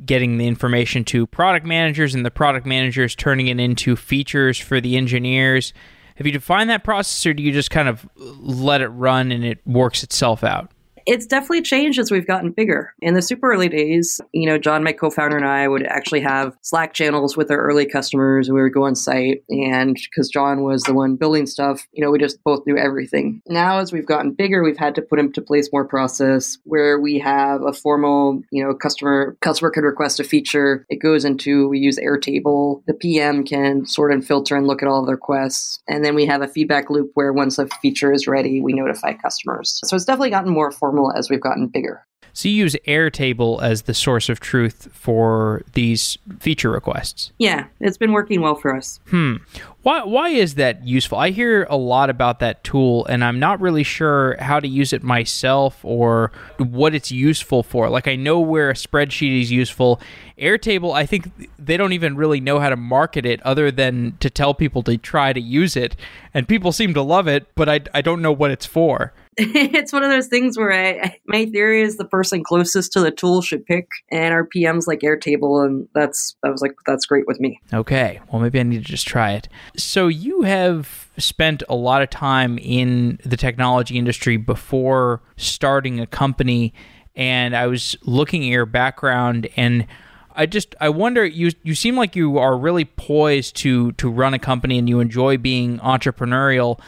getting 0.06 0.38
the 0.38 0.46
information 0.46 1.04
to 1.04 1.26
product 1.26 1.66
managers 1.66 2.14
and 2.14 2.24
the 2.24 2.30
product 2.30 2.66
managers 2.66 3.14
turning 3.14 3.48
it 3.48 3.60
into 3.60 3.94
features 3.94 4.58
for 4.58 4.80
the 4.80 4.96
engineers. 4.96 5.72
Have 6.16 6.26
you 6.26 6.32
defined 6.32 6.70
that 6.70 6.84
process 6.84 7.24
or 7.26 7.34
do 7.34 7.42
you 7.42 7.52
just 7.52 7.70
kind 7.70 7.88
of 7.88 8.08
let 8.16 8.80
it 8.80 8.88
run 8.88 9.32
and 9.32 9.44
it 9.44 9.58
works 9.66 10.02
itself 10.02 10.44
out? 10.44 10.70
It's 11.06 11.26
definitely 11.26 11.62
changed 11.62 11.98
as 11.98 12.10
we've 12.10 12.26
gotten 12.26 12.50
bigger. 12.50 12.94
In 13.00 13.14
the 13.14 13.22
super 13.22 13.52
early 13.52 13.68
days, 13.68 14.20
you 14.32 14.46
know, 14.46 14.58
John, 14.58 14.84
my 14.84 14.92
co-founder, 14.92 15.36
and 15.36 15.46
I 15.46 15.68
would 15.68 15.84
actually 15.84 16.20
have 16.20 16.56
Slack 16.62 16.94
channels 16.94 17.36
with 17.36 17.50
our 17.50 17.58
early 17.58 17.86
customers. 17.86 18.50
We 18.50 18.62
would 18.62 18.72
go 18.72 18.84
on 18.84 18.94
site, 18.94 19.42
and 19.48 19.94
because 19.94 20.28
John 20.28 20.62
was 20.62 20.82
the 20.82 20.94
one 20.94 21.16
building 21.16 21.46
stuff, 21.46 21.86
you 21.92 22.04
know, 22.04 22.10
we 22.10 22.18
just 22.18 22.42
both 22.44 22.66
knew 22.66 22.76
everything. 22.76 23.42
Now, 23.46 23.78
as 23.78 23.92
we've 23.92 24.06
gotten 24.06 24.32
bigger, 24.32 24.62
we've 24.62 24.76
had 24.76 24.94
to 24.96 25.02
put 25.02 25.18
into 25.18 25.40
place 25.40 25.68
more 25.72 25.86
process 25.86 26.58
where 26.64 26.98
we 26.98 27.18
have 27.18 27.62
a 27.62 27.72
formal, 27.72 28.42
you 28.50 28.64
know, 28.64 28.74
customer 28.74 29.36
customer 29.40 29.70
could 29.70 29.84
request 29.84 30.20
a 30.20 30.24
feature. 30.24 30.86
It 30.88 30.96
goes 30.96 31.24
into 31.24 31.68
we 31.68 31.78
use 31.78 31.98
Airtable. 31.98 32.82
The 32.86 32.94
PM 32.94 33.44
can 33.44 33.86
sort 33.86 34.12
and 34.12 34.26
filter 34.26 34.56
and 34.56 34.66
look 34.66 34.82
at 34.82 34.88
all 34.88 35.04
their 35.04 35.16
requests, 35.16 35.80
and 35.88 36.04
then 36.04 36.14
we 36.14 36.26
have 36.26 36.42
a 36.42 36.48
feedback 36.48 36.90
loop 36.90 37.10
where 37.14 37.32
once 37.32 37.58
a 37.58 37.66
feature 37.80 38.12
is 38.12 38.26
ready, 38.26 38.60
we 38.60 38.72
notify 38.72 39.12
customers. 39.12 39.80
So 39.84 39.94
it's 39.94 40.04
definitely 40.04 40.30
gotten 40.30 40.52
more 40.52 40.70
formal 40.70 40.91
formal 40.92 41.12
as 41.12 41.30
we've 41.30 41.40
gotten 41.40 41.66
bigger. 41.68 42.06
So 42.34 42.48
you 42.48 42.54
use 42.54 42.74
Airtable 42.88 43.62
as 43.62 43.82
the 43.82 43.92
source 43.92 44.30
of 44.30 44.40
truth 44.40 44.88
for 44.92 45.62
these 45.74 46.16
feature 46.40 46.70
requests. 46.70 47.30
Yeah, 47.38 47.66
it's 47.78 47.98
been 47.98 48.12
working 48.12 48.40
well 48.40 48.54
for 48.54 48.74
us. 48.74 49.00
Hmm. 49.08 49.36
Why 49.82 50.04
why 50.04 50.28
is 50.30 50.54
that 50.54 50.86
useful? 50.86 51.18
I 51.18 51.30
hear 51.30 51.66
a 51.68 51.76
lot 51.76 52.08
about 52.08 52.38
that 52.38 52.64
tool 52.64 53.04
and 53.06 53.22
I'm 53.22 53.38
not 53.38 53.60
really 53.60 53.82
sure 53.82 54.36
how 54.38 54.60
to 54.60 54.68
use 54.68 54.94
it 54.94 55.02
myself 55.02 55.84
or 55.84 56.32
what 56.56 56.94
it's 56.94 57.10
useful 57.10 57.62
for. 57.62 57.90
Like 57.90 58.08
I 58.08 58.16
know 58.16 58.40
where 58.40 58.70
a 58.70 58.74
spreadsheet 58.74 59.42
is 59.42 59.50
useful. 59.50 60.00
Airtable, 60.38 60.94
I 60.94 61.04
think 61.04 61.30
they 61.58 61.76
don't 61.76 61.92
even 61.92 62.16
really 62.16 62.40
know 62.40 62.60
how 62.60 62.70
to 62.70 62.76
market 62.76 63.26
it 63.26 63.42
other 63.42 63.70
than 63.70 64.16
to 64.20 64.30
tell 64.30 64.54
people 64.54 64.82
to 64.84 64.96
try 64.96 65.34
to 65.34 65.40
use 65.40 65.76
it. 65.76 65.96
And 66.32 66.48
people 66.48 66.72
seem 66.72 66.94
to 66.94 67.02
love 67.02 67.28
it, 67.28 67.46
but 67.54 67.68
I, 67.68 67.80
I 67.92 68.00
don't 68.00 68.22
know 68.22 68.32
what 68.32 68.50
it's 68.50 68.66
for. 68.66 69.12
it's 69.38 69.94
one 69.94 70.02
of 70.02 70.10
those 70.10 70.26
things 70.26 70.58
where 70.58 70.72
I, 70.72 71.18
my 71.26 71.46
theory 71.46 71.80
is 71.80 71.96
the 71.96 72.04
person 72.04 72.44
closest 72.44 72.92
to 72.92 73.00
the 73.00 73.10
tool 73.10 73.40
should 73.40 73.64
pick, 73.64 73.88
and 74.10 74.34
our 74.34 74.46
PMs 74.46 74.86
like 74.86 75.00
Airtable, 75.00 75.64
and 75.64 75.88
that's 75.94 76.36
I 76.44 76.50
was 76.50 76.60
like 76.60 76.74
that's 76.84 77.06
great 77.06 77.26
with 77.26 77.40
me. 77.40 77.58
Okay, 77.72 78.20
well 78.30 78.42
maybe 78.42 78.60
I 78.60 78.62
need 78.62 78.84
to 78.84 78.90
just 78.90 79.08
try 79.08 79.32
it. 79.32 79.48
So 79.74 80.08
you 80.08 80.42
have 80.42 81.08
spent 81.16 81.62
a 81.70 81.74
lot 81.74 82.02
of 82.02 82.10
time 82.10 82.58
in 82.58 83.18
the 83.24 83.38
technology 83.38 83.96
industry 83.96 84.36
before 84.36 85.22
starting 85.38 85.98
a 85.98 86.06
company, 86.06 86.74
and 87.16 87.56
I 87.56 87.68
was 87.68 87.96
looking 88.02 88.42
at 88.42 88.48
your 88.48 88.66
background 88.66 89.48
and. 89.56 89.86
I 90.34 90.46
just 90.46 90.74
I 90.80 90.88
wonder 90.88 91.26
you 91.26 91.50
you 91.62 91.74
seem 91.74 91.94
like 91.94 92.16
you 92.16 92.38
are 92.38 92.56
really 92.56 92.86
poised 92.86 93.54
to 93.56 93.92
to 93.92 94.08
run 94.08 94.32
a 94.32 94.38
company 94.38 94.78
and 94.78 94.88
you 94.88 94.98
enjoy 95.00 95.36
being 95.36 95.78
entrepreneurial 95.80 96.80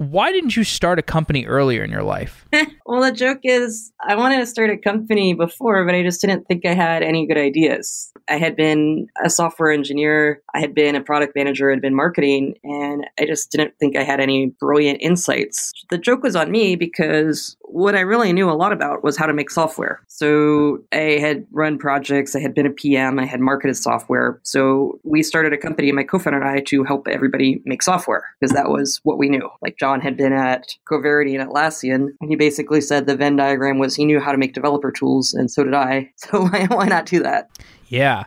why 0.00 0.32
didn't 0.32 0.56
you 0.56 0.64
start 0.64 0.98
a 0.98 1.02
company 1.02 1.44
earlier 1.44 1.84
in 1.84 1.90
your 1.90 2.02
life? 2.02 2.46
well, 2.86 3.02
the 3.02 3.12
joke 3.12 3.40
is, 3.42 3.92
I 4.08 4.14
wanted 4.14 4.38
to 4.38 4.46
start 4.46 4.70
a 4.70 4.78
company 4.78 5.34
before, 5.34 5.84
but 5.84 5.94
I 5.94 6.02
just 6.02 6.22
didn't 6.22 6.48
think 6.48 6.64
I 6.64 6.72
had 6.72 7.02
any 7.02 7.26
good 7.26 7.36
ideas. 7.36 8.10
I 8.26 8.38
had 8.38 8.56
been 8.56 9.08
a 9.22 9.28
software 9.28 9.70
engineer, 9.70 10.40
I 10.54 10.60
had 10.60 10.74
been 10.74 10.96
a 10.96 11.02
product 11.02 11.36
manager, 11.36 11.68
I 11.68 11.74
had 11.74 11.82
been 11.82 11.94
marketing, 11.94 12.54
and 12.64 13.04
I 13.18 13.26
just 13.26 13.50
didn't 13.50 13.74
think 13.78 13.94
I 13.94 14.02
had 14.02 14.20
any 14.20 14.46
brilliant 14.46 15.02
insights. 15.02 15.70
The 15.90 15.98
joke 15.98 16.22
was 16.22 16.34
on 16.34 16.50
me 16.50 16.76
because 16.76 17.58
what 17.64 17.94
I 17.94 18.00
really 18.00 18.32
knew 18.32 18.50
a 18.50 18.52
lot 18.52 18.72
about 18.72 19.04
was 19.04 19.16
how 19.16 19.26
to 19.26 19.32
make 19.32 19.50
software. 19.50 20.00
So 20.08 20.82
I 20.92 21.18
had 21.20 21.46
run 21.52 21.78
projects, 21.78 22.34
I 22.34 22.40
had 22.40 22.54
been 22.54 22.66
a 22.66 22.70
PM, 22.70 23.18
I 23.18 23.26
had 23.26 23.40
marketed 23.40 23.76
software. 23.76 24.40
So 24.44 24.98
we 25.04 25.22
started 25.22 25.52
a 25.52 25.58
company, 25.58 25.92
my 25.92 26.04
co-founder 26.04 26.40
and 26.40 26.48
I, 26.48 26.60
to 26.62 26.84
help 26.84 27.06
everybody 27.06 27.62
make 27.64 27.82
software 27.82 28.24
because 28.40 28.54
that 28.54 28.70
was 28.70 29.00
what 29.02 29.18
we 29.18 29.28
knew. 29.28 29.48
Like 29.62 29.76
John 29.90 30.00
had 30.00 30.16
been 30.16 30.32
at 30.32 30.76
Coverity 30.88 31.34
and 31.34 31.48
Atlassian, 31.48 32.10
and 32.20 32.30
he 32.30 32.36
basically 32.36 32.80
said 32.80 33.06
the 33.06 33.16
Venn 33.16 33.34
diagram 33.34 33.78
was 33.78 33.96
he 33.96 34.04
knew 34.04 34.20
how 34.20 34.30
to 34.30 34.38
make 34.38 34.54
developer 34.54 34.92
tools, 34.92 35.34
and 35.34 35.50
so 35.50 35.64
did 35.64 35.74
I. 35.74 36.10
So 36.30 36.42
why, 36.42 36.66
why 36.66 36.86
not 36.86 37.06
do 37.06 37.22
that? 37.22 37.50
Yeah. 37.88 38.24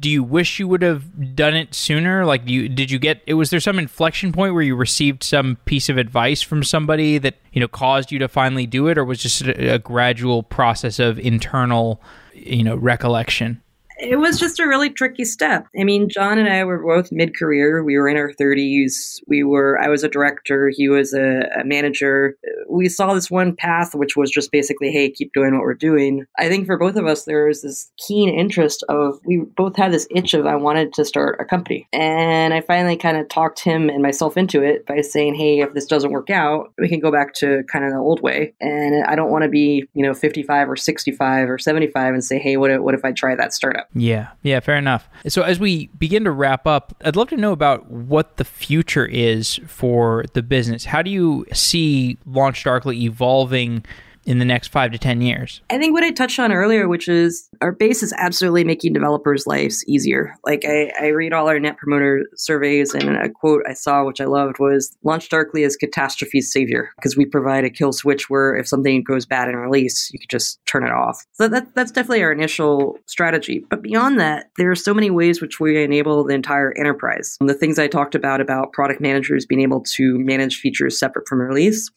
Do 0.00 0.10
you 0.10 0.24
wish 0.24 0.58
you 0.58 0.66
would 0.66 0.82
have 0.82 1.36
done 1.36 1.54
it 1.54 1.74
sooner? 1.74 2.24
Like, 2.24 2.48
you 2.48 2.68
did 2.68 2.90
you 2.90 2.98
get? 2.98 3.22
It 3.26 3.34
was 3.34 3.50
there 3.50 3.60
some 3.60 3.78
inflection 3.78 4.32
point 4.32 4.54
where 4.54 4.62
you 4.62 4.74
received 4.74 5.22
some 5.22 5.56
piece 5.66 5.88
of 5.88 5.98
advice 5.98 6.42
from 6.42 6.64
somebody 6.64 7.18
that 7.18 7.36
you 7.52 7.60
know 7.60 7.68
caused 7.68 8.10
you 8.10 8.18
to 8.18 8.28
finally 8.28 8.66
do 8.66 8.88
it, 8.88 8.98
or 8.98 9.04
was 9.04 9.22
just 9.22 9.42
a, 9.42 9.74
a 9.74 9.78
gradual 9.78 10.42
process 10.42 10.98
of 10.98 11.18
internal, 11.20 12.02
you 12.32 12.64
know, 12.64 12.74
recollection? 12.74 13.62
It 14.04 14.16
was 14.16 14.38
just 14.38 14.60
a 14.60 14.66
really 14.66 14.90
tricky 14.90 15.24
step. 15.24 15.66
I 15.78 15.84
mean, 15.84 16.08
John 16.08 16.38
and 16.38 16.48
I 16.48 16.64
were 16.64 16.82
both 16.82 17.10
mid 17.12 17.36
career. 17.36 17.82
We 17.82 17.96
were 17.96 18.08
in 18.08 18.16
our 18.16 18.32
30s. 18.32 19.20
We 19.26 19.42
were, 19.42 19.78
I 19.80 19.88
was 19.88 20.04
a 20.04 20.08
director, 20.08 20.70
he 20.74 20.88
was 20.88 21.12
a, 21.12 21.48
a, 21.58 21.64
manager. 21.64 22.36
We 22.68 22.88
saw 22.88 23.14
this 23.14 23.30
one 23.30 23.56
path, 23.56 23.94
which 23.94 24.16
was 24.16 24.30
just 24.30 24.52
basically, 24.52 24.90
hey, 24.90 25.10
keep 25.10 25.32
doing 25.32 25.54
what 25.54 25.62
we're 25.62 25.74
doing. 25.74 26.26
I 26.38 26.48
think 26.48 26.66
for 26.66 26.76
both 26.76 26.96
of 26.96 27.06
us, 27.06 27.24
there 27.24 27.46
was 27.46 27.62
this 27.62 27.90
keen 28.06 28.28
interest 28.28 28.84
of, 28.88 29.18
we 29.24 29.38
both 29.56 29.76
had 29.76 29.92
this 29.92 30.06
itch 30.10 30.34
of, 30.34 30.46
I 30.46 30.56
wanted 30.56 30.92
to 30.94 31.04
start 31.04 31.40
a 31.40 31.44
company. 31.44 31.88
And 31.92 32.52
I 32.52 32.60
finally 32.60 32.96
kind 32.96 33.16
of 33.16 33.28
talked 33.28 33.60
him 33.60 33.88
and 33.88 34.02
myself 34.02 34.36
into 34.36 34.62
it 34.62 34.86
by 34.86 35.00
saying, 35.00 35.34
hey, 35.34 35.60
if 35.60 35.72
this 35.72 35.86
doesn't 35.86 36.12
work 36.12 36.30
out, 36.30 36.72
we 36.78 36.88
can 36.88 37.00
go 37.00 37.10
back 37.10 37.34
to 37.34 37.62
kind 37.72 37.84
of 37.84 37.92
the 37.92 37.98
old 37.98 38.20
way. 38.20 38.54
And 38.60 39.04
I 39.06 39.14
don't 39.14 39.30
want 39.30 39.44
to 39.44 39.50
be, 39.50 39.88
you 39.94 40.04
know, 40.04 40.14
55 40.14 40.70
or 40.70 40.76
65 40.76 41.50
or 41.50 41.58
75 41.58 42.14
and 42.14 42.24
say, 42.24 42.38
hey, 42.38 42.56
what 42.56 42.82
what 42.82 42.94
if 42.94 43.04
I 43.04 43.12
try 43.12 43.34
that 43.34 43.52
startup? 43.52 43.88
Yeah, 43.94 44.30
yeah, 44.42 44.58
fair 44.58 44.76
enough. 44.76 45.08
So 45.28 45.42
as 45.42 45.60
we 45.60 45.86
begin 45.98 46.24
to 46.24 46.32
wrap 46.32 46.66
up, 46.66 46.96
I'd 47.04 47.14
love 47.14 47.28
to 47.28 47.36
know 47.36 47.52
about 47.52 47.90
what 47.90 48.38
the 48.38 48.44
future 48.44 49.06
is 49.06 49.60
for 49.68 50.24
the 50.34 50.42
business. 50.42 50.84
How 50.84 51.00
do 51.00 51.10
you 51.10 51.46
see 51.52 52.18
Launch 52.26 52.64
Darkly 52.64 53.04
evolving 53.04 53.84
in 54.26 54.38
the 54.38 54.44
next 54.44 54.68
five 54.68 54.92
to 54.92 54.98
10 54.98 55.20
years? 55.20 55.60
I 55.70 55.78
think 55.78 55.92
what 55.92 56.04
I 56.04 56.10
touched 56.10 56.38
on 56.38 56.52
earlier, 56.52 56.88
which 56.88 57.08
is 57.08 57.48
our 57.60 57.72
base 57.72 58.02
is 58.02 58.12
absolutely 58.16 58.64
making 58.64 58.92
developers' 58.92 59.46
lives 59.46 59.84
easier. 59.86 60.34
Like 60.44 60.64
I, 60.64 60.92
I 61.00 61.06
read 61.08 61.32
all 61.32 61.48
our 61.48 61.58
net 61.60 61.76
promoter 61.76 62.24
surveys, 62.36 62.94
and 62.94 63.16
a 63.16 63.28
quote 63.28 63.62
I 63.68 63.74
saw, 63.74 64.04
which 64.04 64.20
I 64.20 64.24
loved, 64.26 64.58
was 64.58 64.96
Launch 65.02 65.28
Darkly 65.28 65.62
is 65.62 65.76
catastrophe's 65.76 66.52
savior 66.52 66.90
because 66.96 67.16
we 67.16 67.26
provide 67.26 67.64
a 67.64 67.70
kill 67.70 67.92
switch 67.92 68.30
where 68.30 68.56
if 68.56 68.68
something 68.68 69.02
goes 69.02 69.26
bad 69.26 69.48
in 69.48 69.56
release, 69.56 70.10
you 70.12 70.18
can 70.18 70.28
just 70.28 70.64
turn 70.66 70.84
it 70.84 70.92
off. 70.92 71.24
So 71.32 71.48
that, 71.48 71.74
that's 71.74 71.92
definitely 71.92 72.22
our 72.22 72.32
initial 72.32 72.98
strategy. 73.06 73.64
But 73.68 73.82
beyond 73.82 74.20
that, 74.20 74.50
there 74.56 74.70
are 74.70 74.76
so 74.76 74.94
many 74.94 75.10
ways 75.10 75.40
which 75.40 75.60
we 75.60 75.82
enable 75.82 76.24
the 76.24 76.34
entire 76.34 76.72
enterprise. 76.76 77.36
And 77.40 77.48
the 77.48 77.54
things 77.54 77.78
I 77.78 77.88
talked 77.88 78.14
about, 78.14 78.40
about 78.40 78.72
product 78.72 79.00
managers 79.00 79.46
being 79.46 79.60
able 79.60 79.82
to 79.82 80.18
manage 80.18 80.56
features 80.56 80.98
separate 80.98 81.28
from 81.28 81.40
release 81.40 81.90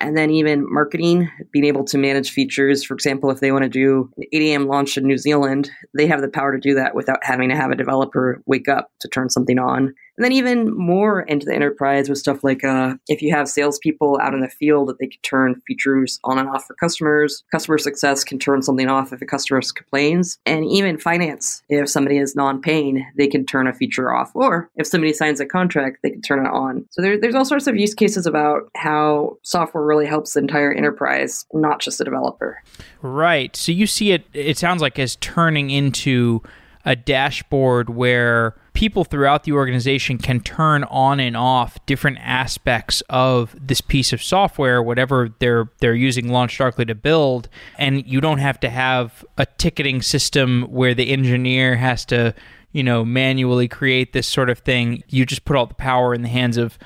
and 0.00 0.16
then 0.16 0.30
even 0.30 0.64
marketing, 0.72 1.30
being 1.52 1.64
able 1.64 1.84
to 1.84 1.98
manage 1.98 2.30
features. 2.30 2.84
For 2.84 2.94
example, 2.94 3.30
if 3.30 3.40
they 3.40 3.52
want 3.52 3.64
to 3.64 3.68
do 3.68 4.10
an 4.16 4.24
8 4.32 4.42
a.m. 4.42 4.66
launch 4.66 4.96
in 4.96 5.06
New 5.06 5.18
Zealand, 5.18 5.70
they 5.96 6.06
have 6.06 6.20
the 6.20 6.28
power 6.28 6.52
to 6.52 6.60
do 6.60 6.74
that 6.74 6.94
without 6.94 7.18
having 7.22 7.48
to 7.48 7.56
have 7.56 7.70
a 7.70 7.76
developer 7.76 8.42
wake 8.46 8.68
up 8.68 8.90
to 9.00 9.08
turn 9.08 9.30
something 9.30 9.58
on. 9.58 9.94
And 10.16 10.24
then 10.24 10.32
even 10.32 10.76
more 10.76 11.22
into 11.22 11.46
the 11.46 11.54
enterprise 11.54 12.08
with 12.08 12.18
stuff 12.18 12.44
like 12.44 12.64
uh, 12.64 12.94
if 13.08 13.22
you 13.22 13.34
have 13.34 13.48
salespeople 13.48 14.18
out 14.22 14.34
in 14.34 14.40
the 14.40 14.48
field 14.48 14.88
that 14.88 14.98
they 14.98 15.06
can 15.06 15.20
turn 15.22 15.60
features 15.66 16.20
on 16.24 16.38
and 16.38 16.48
off 16.48 16.66
for 16.66 16.74
customers. 16.74 17.44
Customer 17.50 17.78
success 17.78 18.24
can 18.24 18.38
turn 18.38 18.62
something 18.62 18.88
off 18.88 19.12
if 19.12 19.20
a 19.22 19.26
customer 19.26 19.60
complains. 19.74 20.38
And 20.46 20.64
even 20.66 20.98
finance, 20.98 21.62
if 21.68 21.88
somebody 21.88 22.18
is 22.18 22.36
non-paying, 22.36 23.06
they 23.16 23.26
can 23.26 23.46
turn 23.46 23.66
a 23.66 23.72
feature 23.72 24.14
off. 24.14 24.30
Or 24.34 24.70
if 24.76 24.86
somebody 24.86 25.12
signs 25.12 25.40
a 25.40 25.46
contract, 25.46 25.98
they 26.02 26.10
can 26.10 26.22
turn 26.22 26.44
it 26.44 26.50
on. 26.50 26.86
So 26.90 27.02
there, 27.02 27.20
there's 27.20 27.34
all 27.34 27.44
sorts 27.44 27.66
of 27.66 27.76
use 27.76 27.94
cases 27.94 28.26
about 28.26 28.68
how 28.76 29.38
software 29.42 29.84
really 29.84 30.06
helps 30.06 30.34
the 30.34 30.40
entire 30.40 30.72
enterprise, 30.72 31.46
not 31.52 31.80
just 31.80 31.98
the 31.98 32.04
developer. 32.04 32.62
Right. 33.02 33.54
So 33.56 33.72
you 33.72 33.86
see 33.86 34.12
it, 34.12 34.26
it 34.32 34.58
sounds 34.58 34.82
like 34.82 34.98
as 34.98 35.16
turning 35.16 35.70
into 35.70 36.42
a 36.84 36.94
dashboard 36.94 37.90
where 37.90 38.54
people 38.74 39.04
throughout 39.04 39.44
the 39.44 39.52
organization 39.52 40.18
can 40.18 40.40
turn 40.40 40.84
on 40.84 41.20
and 41.20 41.36
off 41.36 41.84
different 41.86 42.18
aspects 42.20 43.02
of 43.08 43.56
this 43.58 43.80
piece 43.80 44.12
of 44.12 44.22
software, 44.22 44.82
whatever 44.82 45.30
they're 45.38 45.70
they're 45.80 45.94
using 45.94 46.26
LaunchDarkly 46.26 46.86
to 46.88 46.94
build, 46.94 47.48
and 47.78 48.06
you 48.06 48.20
don't 48.20 48.38
have 48.38 48.60
to 48.60 48.68
have 48.68 49.24
a 49.38 49.46
ticketing 49.46 50.02
system 50.02 50.62
where 50.64 50.94
the 50.94 51.10
engineer 51.10 51.76
has 51.76 52.04
to, 52.06 52.34
you 52.72 52.82
know, 52.82 53.04
manually 53.04 53.68
create 53.68 54.12
this 54.12 54.26
sort 54.26 54.50
of 54.50 54.58
thing. 54.58 55.02
You 55.08 55.24
just 55.24 55.44
put 55.44 55.56
all 55.56 55.66
the 55.66 55.74
power 55.74 56.12
in 56.12 56.22
the 56.22 56.28
hands 56.28 56.56
of 56.56 56.78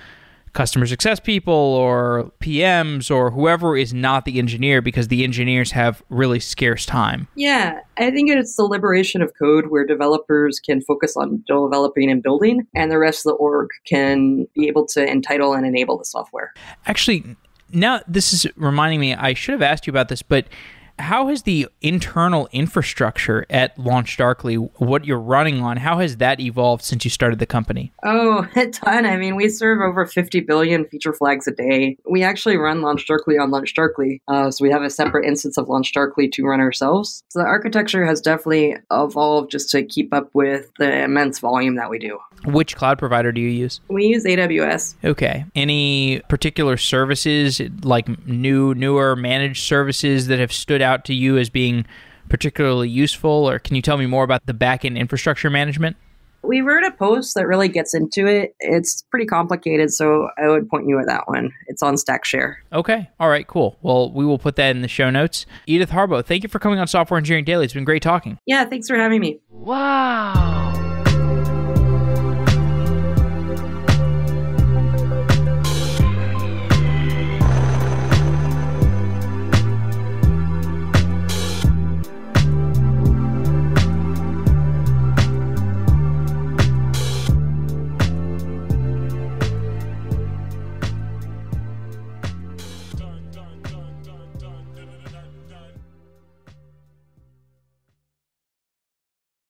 customer 0.58 0.86
success 0.86 1.20
people 1.20 1.54
or 1.54 2.32
PMs 2.40 3.14
or 3.14 3.30
whoever 3.30 3.76
is 3.76 3.94
not 3.94 4.24
the 4.24 4.40
engineer 4.40 4.82
because 4.82 5.06
the 5.06 5.22
engineers 5.22 5.70
have 5.70 6.02
really 6.08 6.40
scarce 6.40 6.84
time. 6.84 7.28
Yeah, 7.36 7.78
I 7.96 8.10
think 8.10 8.28
it's 8.28 8.56
the 8.56 8.64
liberation 8.64 9.22
of 9.22 9.30
code 9.40 9.66
where 9.68 9.86
developers 9.86 10.58
can 10.58 10.80
focus 10.80 11.16
on 11.16 11.44
developing 11.46 12.10
and 12.10 12.20
building, 12.20 12.66
and 12.74 12.90
the 12.90 12.98
rest 12.98 13.24
of 13.24 13.30
the 13.30 13.36
org 13.36 13.68
can 13.86 14.48
be 14.56 14.66
able 14.66 14.84
to 14.86 15.08
entitle 15.08 15.54
and 15.54 15.64
enable 15.64 15.96
the 15.96 16.04
software. 16.04 16.52
Actually, 16.86 17.36
now 17.72 18.00
this 18.08 18.32
is 18.32 18.44
reminding 18.56 18.98
me, 18.98 19.14
I 19.14 19.34
should 19.34 19.52
have 19.52 19.62
asked 19.62 19.86
you 19.86 19.92
about 19.92 20.08
this, 20.08 20.22
but 20.22 20.48
how 20.98 21.28
has 21.28 21.42
the 21.42 21.68
internal 21.80 22.48
infrastructure 22.52 23.46
at 23.50 23.76
LaunchDarkly, 23.76 24.70
what 24.80 25.04
you're 25.04 25.18
running 25.18 25.60
on, 25.60 25.76
how 25.76 25.98
has 25.98 26.16
that 26.18 26.40
evolved 26.40 26.84
since 26.84 27.04
you 27.04 27.10
started 27.10 27.38
the 27.38 27.46
company? 27.46 27.92
Oh, 28.04 28.46
a 28.56 28.66
ton. 28.68 29.06
I 29.06 29.16
mean, 29.16 29.36
we 29.36 29.48
serve 29.48 29.80
over 29.80 30.06
50 30.06 30.40
billion 30.40 30.84
feature 30.86 31.12
flags 31.12 31.46
a 31.46 31.52
day. 31.52 31.96
We 32.08 32.22
actually 32.22 32.56
run 32.56 32.80
LaunchDarkly 32.80 33.40
on 33.40 33.50
LaunchDarkly, 33.50 34.20
uh, 34.28 34.50
so 34.50 34.62
we 34.62 34.70
have 34.70 34.82
a 34.82 34.90
separate 34.90 35.26
instance 35.26 35.56
of 35.56 35.66
LaunchDarkly 35.66 36.32
to 36.32 36.44
run 36.44 36.60
ourselves. 36.60 37.22
So 37.28 37.40
the 37.40 37.46
architecture 37.46 38.04
has 38.04 38.20
definitely 38.20 38.76
evolved 38.90 39.50
just 39.50 39.70
to 39.70 39.84
keep 39.84 40.12
up 40.12 40.30
with 40.34 40.70
the 40.78 41.04
immense 41.04 41.38
volume 41.38 41.76
that 41.76 41.90
we 41.90 41.98
do. 41.98 42.18
Which 42.44 42.76
cloud 42.76 42.98
provider 42.98 43.32
do 43.32 43.40
you 43.40 43.48
use? 43.48 43.80
We 43.88 44.06
use 44.06 44.24
AWS. 44.24 44.94
Okay. 45.04 45.44
Any 45.54 46.20
particular 46.28 46.76
services, 46.76 47.60
like 47.82 48.26
new, 48.26 48.74
newer 48.74 49.16
managed 49.16 49.62
services 49.64 50.28
that 50.28 50.38
have 50.38 50.52
stood 50.52 50.82
out 50.82 51.04
to 51.06 51.14
you 51.14 51.36
as 51.36 51.50
being 51.50 51.84
particularly 52.28 52.88
useful? 52.88 53.48
Or 53.48 53.58
can 53.58 53.76
you 53.76 53.82
tell 53.82 53.96
me 53.96 54.06
more 54.06 54.24
about 54.24 54.46
the 54.46 54.54
backend 54.54 54.96
infrastructure 54.98 55.50
management? 55.50 55.96
We 56.42 56.60
wrote 56.60 56.84
a 56.84 56.92
post 56.92 57.34
that 57.34 57.48
really 57.48 57.68
gets 57.68 57.94
into 57.94 58.26
it. 58.26 58.54
It's 58.60 59.02
pretty 59.10 59.26
complicated, 59.26 59.92
so 59.92 60.28
I 60.38 60.48
would 60.48 60.68
point 60.68 60.86
you 60.86 60.98
at 61.00 61.06
that 61.06 61.26
one. 61.26 61.50
It's 61.66 61.82
on 61.82 61.96
StackShare. 61.96 62.56
Okay. 62.72 63.10
All 63.18 63.28
right, 63.28 63.46
cool. 63.46 63.76
Well, 63.82 64.12
we 64.12 64.24
will 64.24 64.38
put 64.38 64.54
that 64.56 64.76
in 64.76 64.82
the 64.82 64.88
show 64.88 65.10
notes. 65.10 65.46
Edith 65.66 65.90
Harbaugh, 65.90 66.24
thank 66.24 66.44
you 66.44 66.48
for 66.48 66.60
coming 66.60 66.78
on 66.78 66.86
Software 66.86 67.18
Engineering 67.18 67.44
Daily. 67.44 67.64
It's 67.64 67.74
been 67.74 67.84
great 67.84 68.02
talking. 68.02 68.38
Yeah, 68.46 68.64
thanks 68.66 68.86
for 68.88 68.96
having 68.96 69.20
me. 69.20 69.40
Wow. 69.50 70.87